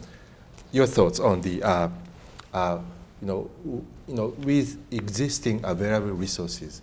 [0.72, 1.90] your thoughts on the, uh,
[2.54, 2.80] uh,
[3.22, 3.50] you know,
[4.08, 6.82] you know, with existing available resources,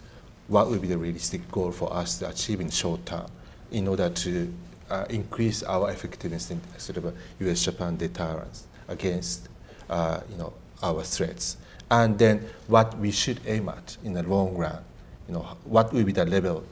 [0.48, 3.26] what would be the realistic goal for us to achieve in short term
[3.70, 4.52] in order to
[4.90, 9.48] uh, increase our effectiveness in sort of a U.S.-Japan deterrence against,
[9.88, 11.56] uh, you know, our threats,
[11.90, 14.78] and then what we should aim at in the long run.
[15.28, 16.64] You know, what will be the level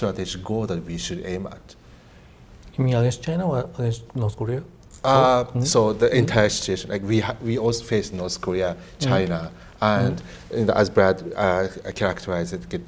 [0.00, 1.74] strategic goal that we should aim at?
[2.76, 4.62] You mean against China or against North Korea?
[5.02, 5.66] Uh, Mhm.
[5.66, 10.22] So the entire situation, like we ha- we also face North Korea, China, and
[10.54, 12.82] you know, as Brad uh, characterized it, get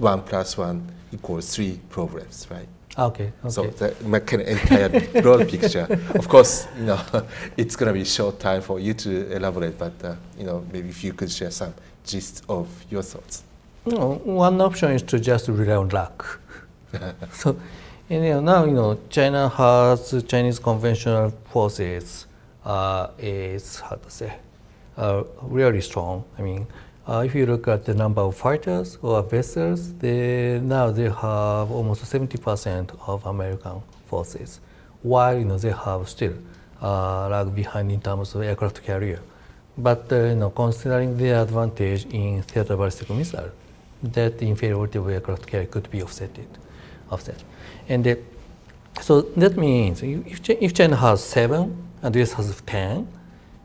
[0.00, 0.80] one plus one
[1.12, 2.68] equals three problems, right?
[2.96, 3.32] Ah, Okay.
[3.44, 3.50] Okay.
[3.50, 4.88] So the my kind of entire
[5.22, 5.86] broad picture.
[6.14, 7.00] Of course, you know,
[7.56, 11.04] it's gonna be short time for you to elaborate, but uh, you know, maybe if
[11.04, 11.74] you could share some
[12.06, 13.42] gist of your thoughts.
[13.86, 16.40] No, one option is to just rely on luck.
[17.32, 17.56] so,
[18.10, 22.26] and, you know, now you know China has Chinese conventional forces
[22.64, 24.32] uh, is how to say
[24.96, 26.24] uh, really strong.
[26.38, 26.66] I mean,
[27.06, 31.70] uh, if you look at the number of fighters or vessels, they now they have
[31.70, 34.60] almost 70% of American forces,
[35.02, 36.34] while you know they have still
[36.82, 39.20] uh, lag behind in terms of aircraft carrier.
[39.76, 43.50] But uh, you know, considering the advantage in theater ballistic missile,
[44.02, 46.30] that inferiority of aircraft carrier could be offset.
[47.10, 47.42] Offset.
[47.88, 48.16] And uh,
[49.00, 53.08] so that means if, if China has seven and US has ten,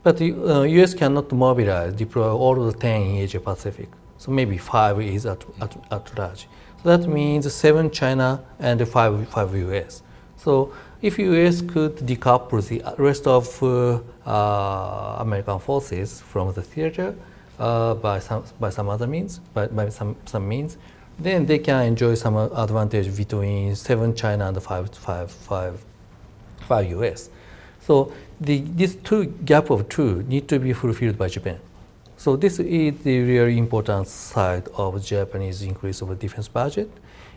[0.02, 3.88] but the uh, US cannot mobilize, deploy all of the ten in Asia Pacific.
[4.18, 6.48] So maybe five is at, at, at large.
[6.82, 10.02] So that means seven China and five, five US.
[10.36, 17.14] So if US could decouple the rest of uh, uh, American forces from the theater
[17.58, 20.76] uh, by some by some other means, by, by some some means,
[21.18, 25.84] then they can enjoy some advantage between seven China and five five five
[26.68, 27.30] five US.
[27.80, 31.60] So the this two gap of two need to be fulfilled by Japan.
[32.16, 36.90] So this is the really important side of Japanese increase of defense budget.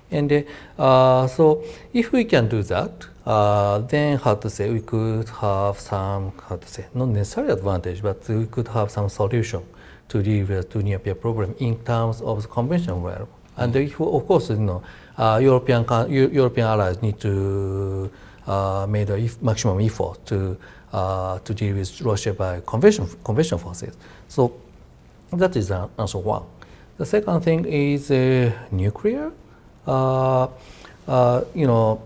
[0.10, 0.46] And
[0.78, 1.64] uh, so
[1.94, 6.56] if we can do that, uh, then how to say, we could have some, how
[6.56, 9.64] to say, not necessarily advantage, but we could have some solution
[10.08, 13.28] to the near peer problem in terms of the conventional realm.
[13.58, 14.84] And if, of course, you know,
[15.18, 18.10] uh, European, European allies need to
[18.46, 20.58] uh, made a maximum effort to
[20.94, 23.96] uh, to deal with Russia by conventional conventional forces.
[24.28, 24.54] So
[25.32, 26.44] that is answer one.
[26.98, 29.32] The second thing is uh, nuclear.
[29.86, 30.48] Uh,
[31.08, 32.02] uh, you know,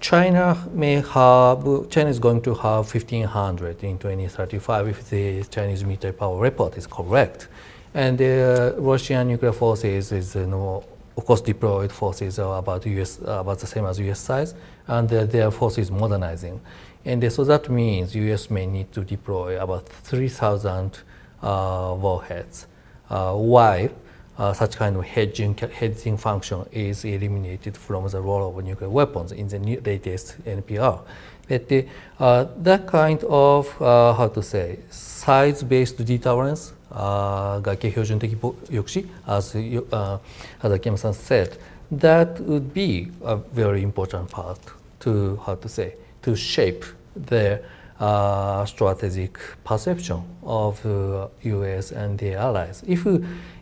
[0.00, 6.12] China may have, China is going to have 1500 in 2035 if the Chinese military
[6.12, 7.48] power report is correct.
[7.94, 10.84] And the uh, Russian nuclear forces is, you know,
[11.16, 14.54] of course, deployed forces are about US, about the same as US size,
[14.86, 16.60] and their, forces modernizing.
[17.04, 21.00] And so that means US may need to deploy about 3,000
[21.42, 22.66] uh, warheads.
[23.08, 23.90] Uh, while
[24.38, 29.32] uh, such kind of hedging, hedging function is eliminated from the role of nuclear weapons
[29.32, 31.00] in the latest NPR.
[31.48, 31.86] But the,
[32.18, 38.36] uh, that kind of, uh, how to say, size-based deterrence, Gake Hyojun Teki
[38.68, 41.56] Yokshi, as san said,
[41.90, 44.58] that would be a very important part
[45.00, 46.84] to, how to say, to shape
[47.16, 47.62] their
[48.00, 51.92] uh, strategic perception of uh, U.S.
[51.92, 52.82] and their allies.
[52.86, 53.06] If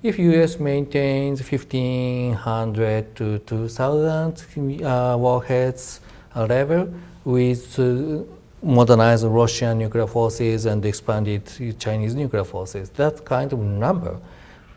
[0.02, 0.60] if U.S.
[0.60, 6.00] maintains 1,500 to 2,000 uh, warheads
[6.36, 6.94] level
[7.24, 8.22] with uh,
[8.62, 11.42] uh, modernized Russian nuclear forces and expanded
[11.78, 14.18] Chinese nuclear forces, that kind of number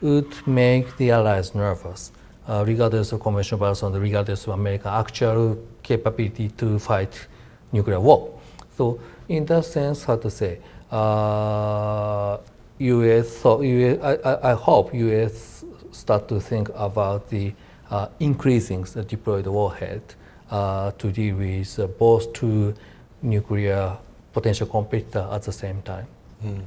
[0.02, 2.12] would make the allies nervous,
[2.48, 7.28] uh, regardless of conventional battles regardless of America's actual capability to fight
[7.72, 8.40] nuclear war.
[8.78, 10.60] So in that sense, how to say,
[10.91, 12.38] uh,
[12.80, 13.38] U.S.
[13.38, 15.64] So US, I, I, hope U.S.
[15.91, 17.53] start to think about the
[17.90, 20.02] uh, increasing the deployed warhead
[20.49, 22.74] uh, to deal with both two
[23.22, 23.98] nuclear
[24.34, 26.07] potential competitor at the same time.
[26.43, 26.64] Mm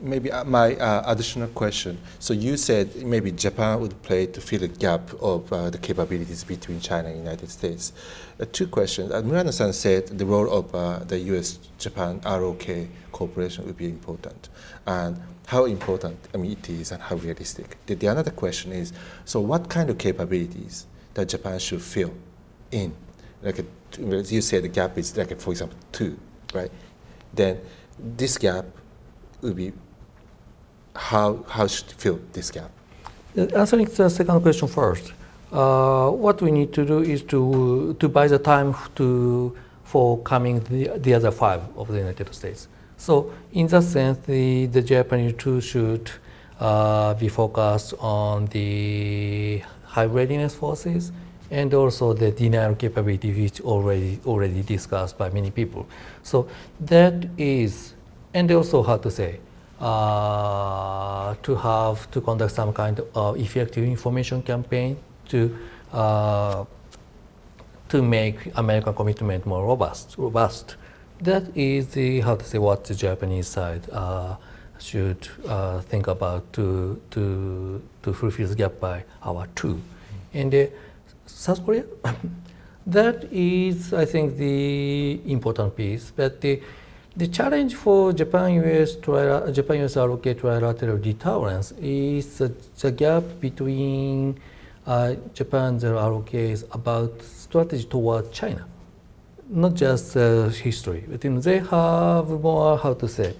[0.00, 1.98] maybe uh, my uh, additional question.
[2.18, 6.44] So you said maybe Japan would play to fill the gap of uh, the capabilities
[6.44, 7.92] between China and United States.
[8.40, 9.12] Uh, two questions.
[9.12, 14.48] Uh, Murano-san said the role of uh, the U.S.-Japan ROK cooperation would be important,
[14.86, 17.76] and how important I mean it is, and how realistic.
[17.86, 18.92] The, the question is,
[19.24, 22.12] so what kind of capabilities that Japan should fill
[22.70, 22.94] in?
[23.42, 23.64] Like a,
[23.98, 26.18] as you said, the gap is like, for example, two,
[26.54, 26.70] right?
[27.32, 27.60] Then
[27.98, 28.64] this gap
[29.40, 29.72] will be
[30.94, 32.70] how, how should fill this gap?
[33.36, 35.12] Answering the second question first,
[35.52, 40.60] uh, what we need to do is to, to buy the time to, for coming
[40.60, 42.68] the, the other five of the United States.
[42.96, 46.10] So in that sense, the, the Japanese too should
[46.58, 51.12] uh, be focused on the high readiness forces
[51.50, 55.86] and also the denial capability which already already discussed by many people.
[56.22, 56.48] So
[56.80, 57.94] that is,
[58.34, 59.40] and also how to say,
[59.80, 64.96] uh, to have to conduct some kind of effective information campaign
[65.28, 65.56] to
[65.92, 66.64] uh,
[67.88, 70.16] to make American commitment more robust.
[70.18, 70.76] Robust.
[71.20, 74.36] That is the how to say what the Japanese side uh,
[74.78, 79.80] should uh, think about to to to fulfill the gap by our two.
[80.34, 80.66] And uh,
[81.35, 81.83] South Korea,
[82.85, 86.11] that is I think the important piece.
[86.15, 86.61] But the
[87.15, 94.39] the challenge for Japan-US Japan-US ROK trilateral deterrence is the, the gap between
[94.87, 98.65] uh, Japan's ROKs about strategy toward China,
[99.49, 101.03] not just uh, history.
[101.07, 103.35] But you know, they have more how to say,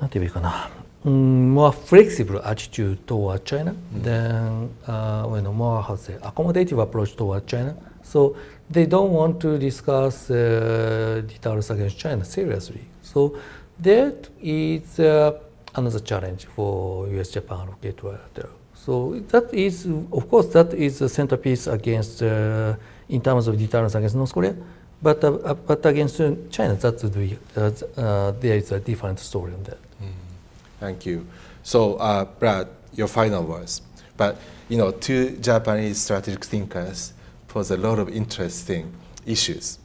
[0.00, 0.70] なんて言えばいいかな。
[1.05, 4.03] More flexible attitude toward China mm.
[4.03, 7.77] than uh, you know, more how to say accommodative approach toward China.
[8.01, 8.35] So
[8.69, 12.81] they don't want to discuss uh, deterrence against China seriously.
[13.03, 13.37] So
[13.79, 15.39] that is uh,
[15.75, 18.49] another challenge for U.S.-Japan ROK trilateral.
[18.73, 22.75] So that is, of course, that is a centerpiece against, uh,
[23.09, 24.55] in terms of deterrence against North Korea.
[25.01, 26.17] But, uh, uh, but against
[26.49, 29.77] China, that's the, uh, there is a different story on that.
[30.79, 31.27] Thank you.
[31.63, 33.81] So, Brad, your final words.
[34.17, 34.37] But
[34.69, 37.13] you know, two Japanese strategic thinkers
[37.47, 38.93] pose a lot of interesting
[39.25, 39.79] issues,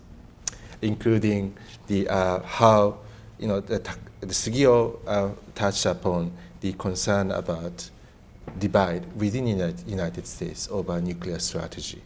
[0.82, 1.56] including
[1.86, 2.98] the uh, how
[3.38, 3.78] you know the,
[4.20, 7.90] the Sugio uh, touched upon the concern about
[8.58, 12.02] divide within the United States over nuclear strategy,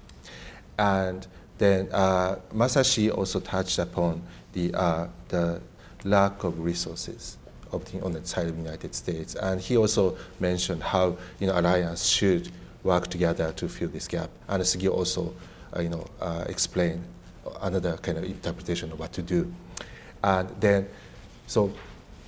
[0.78, 1.26] and
[1.58, 5.60] then uh, Masashi also touched upon the uh, the
[6.04, 7.38] lack of resources
[8.02, 12.06] on the side of the United States, and he also mentioned how you know alliance
[12.06, 12.50] should
[12.82, 14.30] work together to fill this gap.
[14.48, 15.34] And Sugio also
[15.76, 17.02] uh, you know, uh, explain
[17.62, 19.52] another kind of interpretation of what to do.
[20.22, 20.88] And then,
[21.46, 21.72] so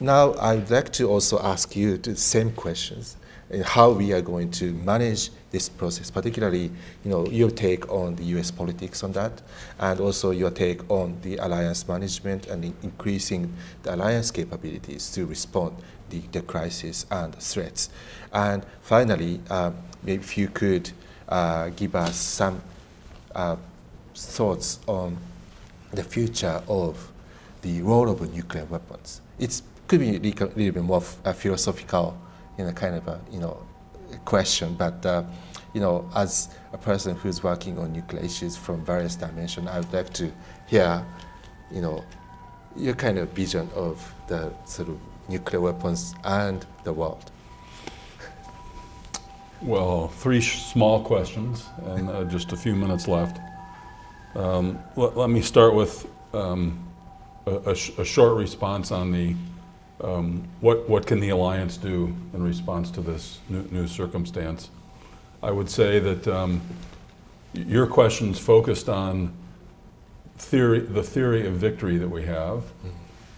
[0.00, 3.16] now I'd like to also ask you the same questions
[3.64, 6.70] how we are going to manage this process, particularly
[7.04, 9.40] you know, your take on the US politics on that,
[9.78, 13.52] and also your take on the alliance management and in increasing
[13.82, 15.76] the alliance capabilities to respond
[16.10, 17.88] the, the crisis and threats.
[18.32, 20.90] And finally, um, maybe if you could
[21.28, 22.60] uh, give us some
[23.34, 23.56] uh,
[24.14, 25.16] thoughts on
[25.92, 27.10] the future of
[27.62, 29.20] the role of nuclear weapons.
[29.38, 32.16] It could be a little bit more philosophical,
[32.58, 33.58] you know, kind of a you know
[34.24, 35.22] question, but uh,
[35.74, 39.92] you know, as a person who's working on nuclear issues from various dimensions, I would
[39.92, 40.32] like to
[40.66, 41.04] hear,
[41.70, 42.04] you know,
[42.74, 47.30] your kind of vision of the sort of nuclear weapons and the world.
[49.62, 53.38] Well, three small questions and uh, just a few minutes left.
[54.34, 56.86] Um, let, let, me start with um,
[57.46, 59.34] a, a, sh a, short response on the
[60.00, 64.70] um, what, what can the alliance do in response to this new, new circumstance.
[65.42, 66.60] I would say that um,
[67.54, 69.32] your questions focused on
[70.38, 72.88] theory, the theory of victory that we have, mm-hmm.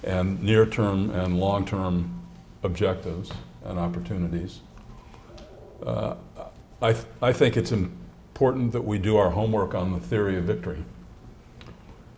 [0.05, 2.18] and near-term and long-term
[2.62, 3.30] objectives
[3.64, 4.60] and opportunities.
[5.85, 6.14] Uh,
[6.82, 10.44] I, th I think it's important that we do our homework on the theory of
[10.44, 10.85] victory.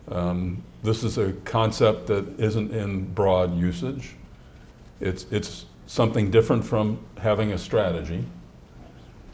[0.07, 4.15] Um, this is a concept that isn't in broad usage.
[5.01, 8.25] It's, it's something different from having a strategy.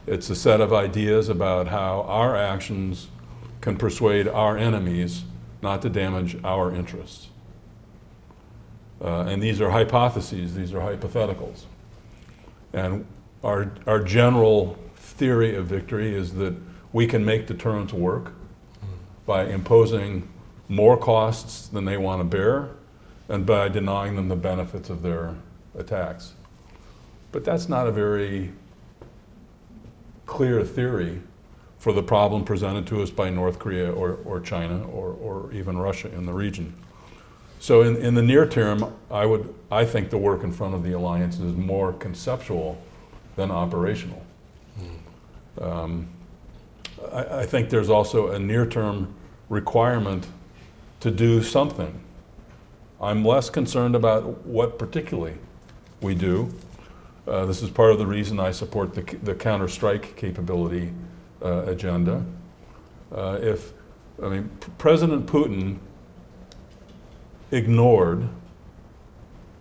[0.07, 3.09] It's a set of ideas about how our actions
[3.59, 5.25] can persuade our enemies
[5.61, 7.27] not to damage our interests.
[9.01, 11.65] Uh, and these are hypotheses, these are hypotheticals.
[12.73, 13.05] And
[13.43, 16.55] our, our general theory of victory is that
[16.93, 18.33] we can make deterrence work
[19.25, 20.29] by imposing
[20.69, 22.69] more costs than they want to bear
[23.29, 25.35] and by denying them the benefits of their
[25.77, 26.33] attacks.
[27.31, 28.51] But that's not a very
[30.25, 31.21] clear theory
[31.77, 35.77] for the problem presented to us by North Korea or, or China or, or even
[35.77, 36.73] Russia in the region.
[37.59, 40.83] So in, in the near term, I would I think the work in front of
[40.83, 42.81] the alliance is more conceptual
[43.35, 44.23] than operational.
[45.59, 46.07] Um,
[47.11, 49.13] I, I, think there's also a near-term
[49.49, 50.27] requirement
[50.99, 51.99] to do something.
[53.01, 55.33] I'm less concerned about what particularly
[56.01, 56.53] we do.
[57.27, 60.93] Uh, this is part of the reason I support the, the counter-strike capability
[61.43, 62.25] uh, agenda.
[63.11, 63.73] Uh, if,
[64.21, 65.79] I mean, President Putin
[67.51, 68.29] ignored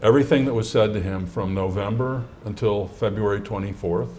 [0.02, 4.12] everything that was said to him from November until February 24th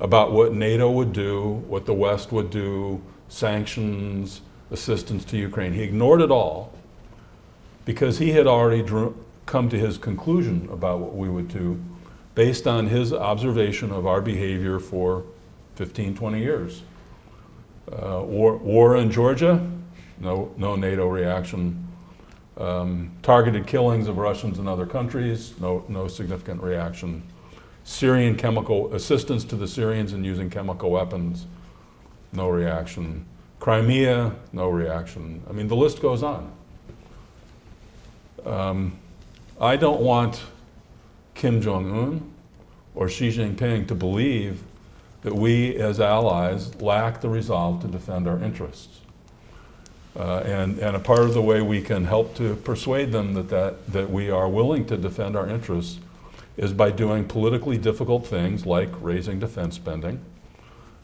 [0.00, 5.72] about what NATO would do, what the West would do, sanctions, assistance to Ukraine.
[5.74, 6.72] He ignored it all
[7.84, 9.14] because he had already drew,
[9.46, 11.82] come to his conclusion about what we would do
[12.34, 15.24] based on his observation of our behavior for
[15.76, 16.82] 15, 20 years.
[17.90, 19.68] Uh, war, war in Georgia,
[20.18, 21.82] no, no NATO reaction
[22.58, 27.22] um, targeted killings of Russians in other countries, no, no significant reaction.
[27.84, 31.46] Syrian chemical assistance to the Syrians in using chemical weapons,
[32.32, 33.26] no reaction.
[33.58, 35.42] Crimea, no reaction.
[35.48, 36.52] I mean, the list goes on.
[38.44, 38.98] Um,
[39.62, 40.42] I don't want
[41.34, 42.32] Kim Jong un
[42.96, 44.64] or Xi Jinping to believe
[45.22, 48.98] that we as allies lack the resolve to defend our interests.
[50.16, 53.50] Uh, and, and a part of the way we can help to persuade them that,
[53.50, 56.00] that, that we are willing to defend our interests
[56.56, 60.20] is by doing politically difficult things like raising defense spending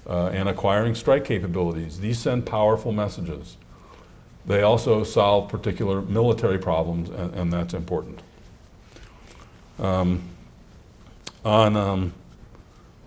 [0.05, 2.01] uh, and acquiring strike capabilities.
[2.01, 3.56] These send powerful messages.
[4.44, 8.20] They also solve particular military problems, and, and that's important.
[9.79, 10.23] Um,
[11.45, 12.13] on um,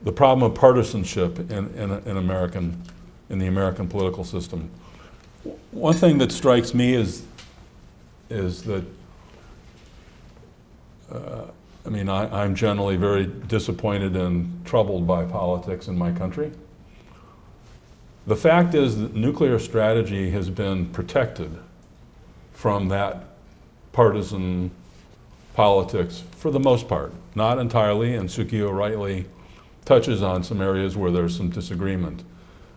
[0.03, 2.81] the problem of partisanship in, in, in, American,
[3.29, 4.69] in the American political system,
[5.71, 7.23] one thing that strikes me is,
[8.29, 8.85] is that,
[11.11, 11.43] uh,
[11.85, 16.51] I mean, I, I'm generally very disappointed and troubled by politics in my country.
[18.27, 21.57] The fact is that nuclear strategy has been protected
[22.53, 23.25] from that
[23.93, 24.71] partisan
[25.53, 27.13] politics for the most part.
[27.35, 29.25] Not entirely, and Sugio rightly
[29.85, 32.23] touches on some areas where there's some disagreement.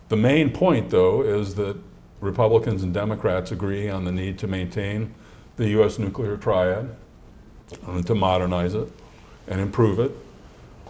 [0.09, 1.77] The main point, though, is that
[2.21, 5.13] Republicans and Democrats agree on the need to maintain
[5.57, 5.97] the U.S.
[5.99, 6.95] nuclear triad,
[7.87, 8.91] and to modernize it
[9.47, 10.11] and improve it,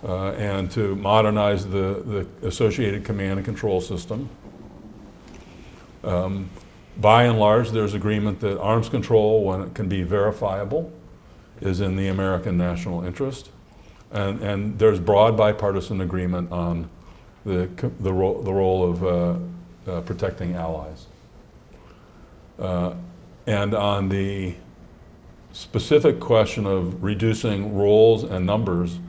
[0.04, 4.30] uh, and to modernize the, the associated command and control system.
[6.04, 6.50] Um,
[6.98, 10.92] by and large, there's agreement that arms control, when it can be verifiable,
[11.62, 13.50] is in the American national interest.
[14.12, 16.90] and, and there's broad bipartisan agreement on
[17.46, 17.70] the,
[18.00, 19.36] the, role, the role of uh,
[19.92, 21.06] uh, protecting allies.
[22.58, 22.94] Uh,
[23.48, 24.56] and on the
[25.52, 29.00] specific question of reducing roles and numbers,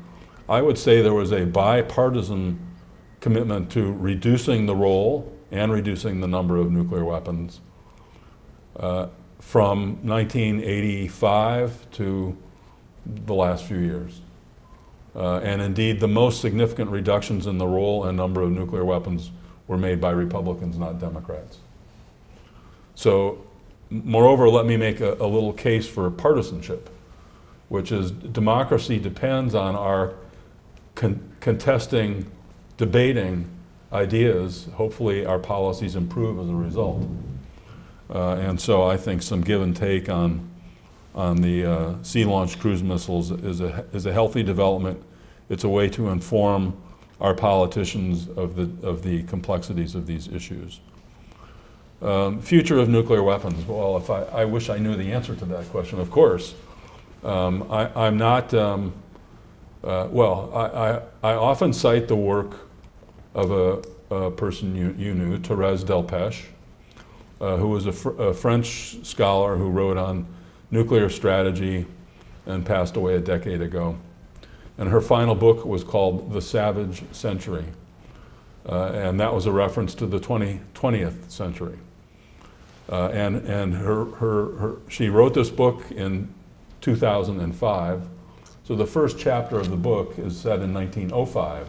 [0.48, 2.59] I would say there was a bipartisan
[3.20, 7.60] commitment to reducing the role and reducing the number of nuclear weapons
[8.78, 9.09] uh,
[9.47, 12.36] from 1985 to
[13.06, 14.20] the last few years.
[15.14, 19.31] Uh, and indeed, the most significant reductions in the role and number of nuclear weapons
[19.68, 21.59] were made by Republicans, not Democrats.
[22.97, 23.39] So,
[23.89, 26.90] moreover, let me make a, a little case for partisanship,
[27.68, 30.14] which is democracy depends on our
[30.97, 32.28] con- contesting,
[32.78, 33.48] debating
[33.93, 34.66] ideas.
[34.74, 37.06] Hopefully, our policies improve as a result.
[38.08, 40.48] Uh, and so, I think some give and take on
[41.16, 45.02] on the uh, sea-launched cruise missiles is a, is a healthy development.
[45.48, 46.76] It's a way to inform
[47.20, 50.80] our politicians of the, of the complexities of these issues.
[52.02, 53.66] Um, future of nuclear weapons.
[53.66, 56.54] Well, if I, I wish I knew the answer to that question, of course.
[57.24, 58.92] Um, I, I'm not, um,
[59.82, 62.68] uh, well, I, I, I often cite the work
[63.34, 66.44] of a, a person you, you knew, Thérèse Delpech,
[67.40, 70.26] uh, who was a, fr- a French scholar who wrote on
[70.70, 71.86] nuclear strategy
[72.46, 73.98] and passed away a decade ago.
[74.78, 77.64] And her final book was called The Savage Century.
[78.68, 81.78] Uh, and that was a reference to the 20, 20th century.
[82.88, 86.32] Uh, and and her, her, her, she wrote this book in
[86.80, 88.02] 2005.
[88.64, 91.66] So the first chapter of the book is set in 1905.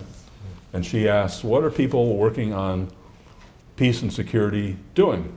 [0.73, 2.89] And she asks, What are people working on
[3.75, 5.33] peace and security doing?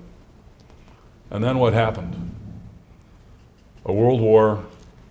[1.31, 2.31] And then what happened?
[3.85, 4.65] a world war,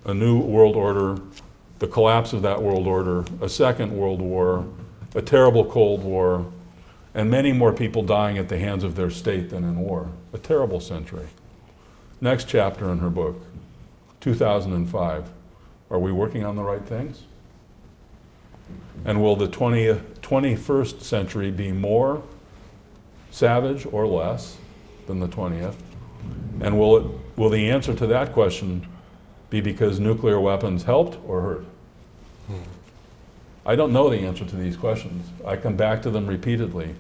[0.05, 1.21] a new world order,
[1.79, 4.65] the collapse of that world order, a second world war,
[5.15, 6.51] a terrible Cold War,
[7.13, 10.09] and many more people dying at the hands of their state than in war.
[10.31, 11.27] A terrible century.
[12.21, 13.41] Next chapter in her book,
[14.21, 15.29] 2005.
[15.89, 17.23] Are we working on the right things?
[19.03, 22.21] And will the 20th, 21st century be more
[23.31, 24.57] savage or less
[25.07, 25.75] than the 20th?
[26.61, 28.85] And will, it, will the answer to that question
[29.49, 31.65] be because nuclear weapons helped or hurt?
[33.65, 35.27] I don't know the answer to these questions.
[35.45, 36.95] I come back to them repeatedly.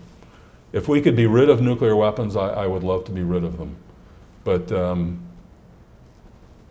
[0.71, 3.43] If we could be rid of nuclear weapons, I, I would love to be rid
[3.43, 3.75] of them.
[4.43, 5.19] But um,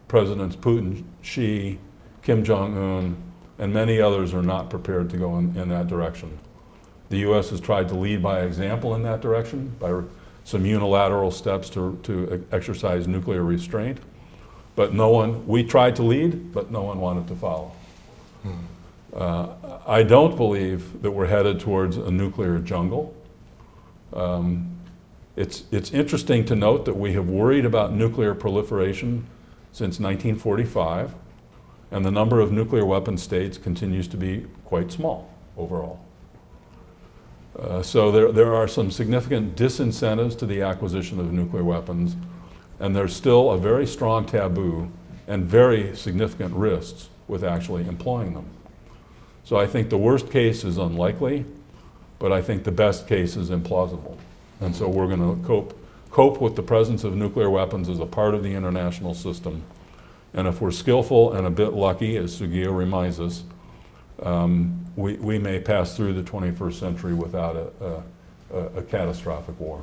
[0.07, 1.79] Presidents Putin, Xi,
[2.23, 3.17] Kim Jong un,
[3.59, 6.39] and many others are not prepared to go in, in that direction.
[7.09, 7.51] The U.S.
[7.51, 10.03] has tried to lead by example in that direction by
[10.49, 13.99] some unilateral steps to, to exercise nuclear restraint.
[14.77, 17.73] But no one, we tried to lead, but no one wanted to follow.
[19.15, 19.49] Uh,
[19.87, 23.15] I don't believe that we're headed towards a nuclear jungle.
[24.15, 24.70] Um,
[25.37, 29.27] it's, it's interesting to note that we have worried about nuclear proliferation
[29.73, 31.15] since 1945,
[31.91, 36.01] and the number of nuclear weapon states continues to be quite small overall.
[37.59, 42.17] Uh, so there, there are some significant disincentives to the acquisition of nuclear weapons,
[42.79, 44.91] and there's still a very strong taboo
[45.27, 48.47] and very significant risks with actually employing them.
[49.45, 51.45] So I think the worst case is unlikely,
[52.19, 54.17] but I think the best case is implausible.
[54.61, 55.79] And so we're going to cope,
[56.11, 59.63] cope with the presence of nuclear weapons as a part of the international system.
[60.35, 63.45] And if we're skillful and a bit lucky, as Sugio reminds us,
[64.23, 68.03] um, we, we may pass through the 21st century without a,
[68.53, 69.81] a, a catastrophic war.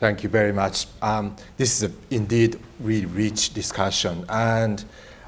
[0.00, 0.88] Thank you very much.
[1.00, 4.84] Um, this is a, indeed really rich discussion, and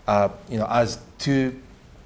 [0.08, 1.58] uh, you know, as two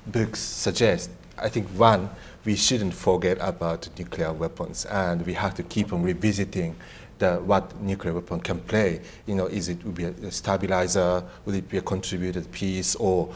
[0.06, 2.10] books suggest, I think one
[2.44, 6.76] we shouldn't forget about nuclear weapons, and we have to keep on revisiting
[7.18, 9.00] the, what nuclear weapon can play.
[9.26, 11.24] You know, is it would be a stabilizer?
[11.46, 13.34] Would it be a contributor to peace or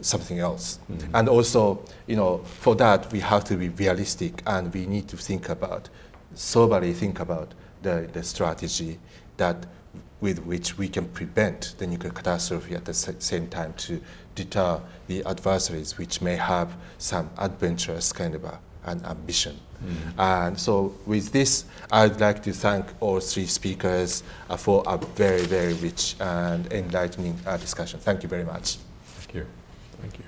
[0.00, 0.78] something else?
[0.90, 1.10] Mhm.
[1.14, 5.16] And also, you know, for that we have to be realistic, and we need to
[5.16, 5.88] think about
[6.34, 8.98] soberly think about the, the strategy
[9.36, 9.66] that
[10.20, 14.00] with which we can prevent the nuclear catastrophe at the same time to
[14.34, 19.58] deter the adversaries which may have some adventurous kind of a, an ambition.
[20.18, 25.42] And so with this, I'd like to thank all three speakers uh, for a very,
[25.42, 28.00] very rich and enlightening uh, discussion.
[28.00, 28.78] Thank you very much.
[29.04, 29.46] Thank you.
[30.00, 30.27] Thank you.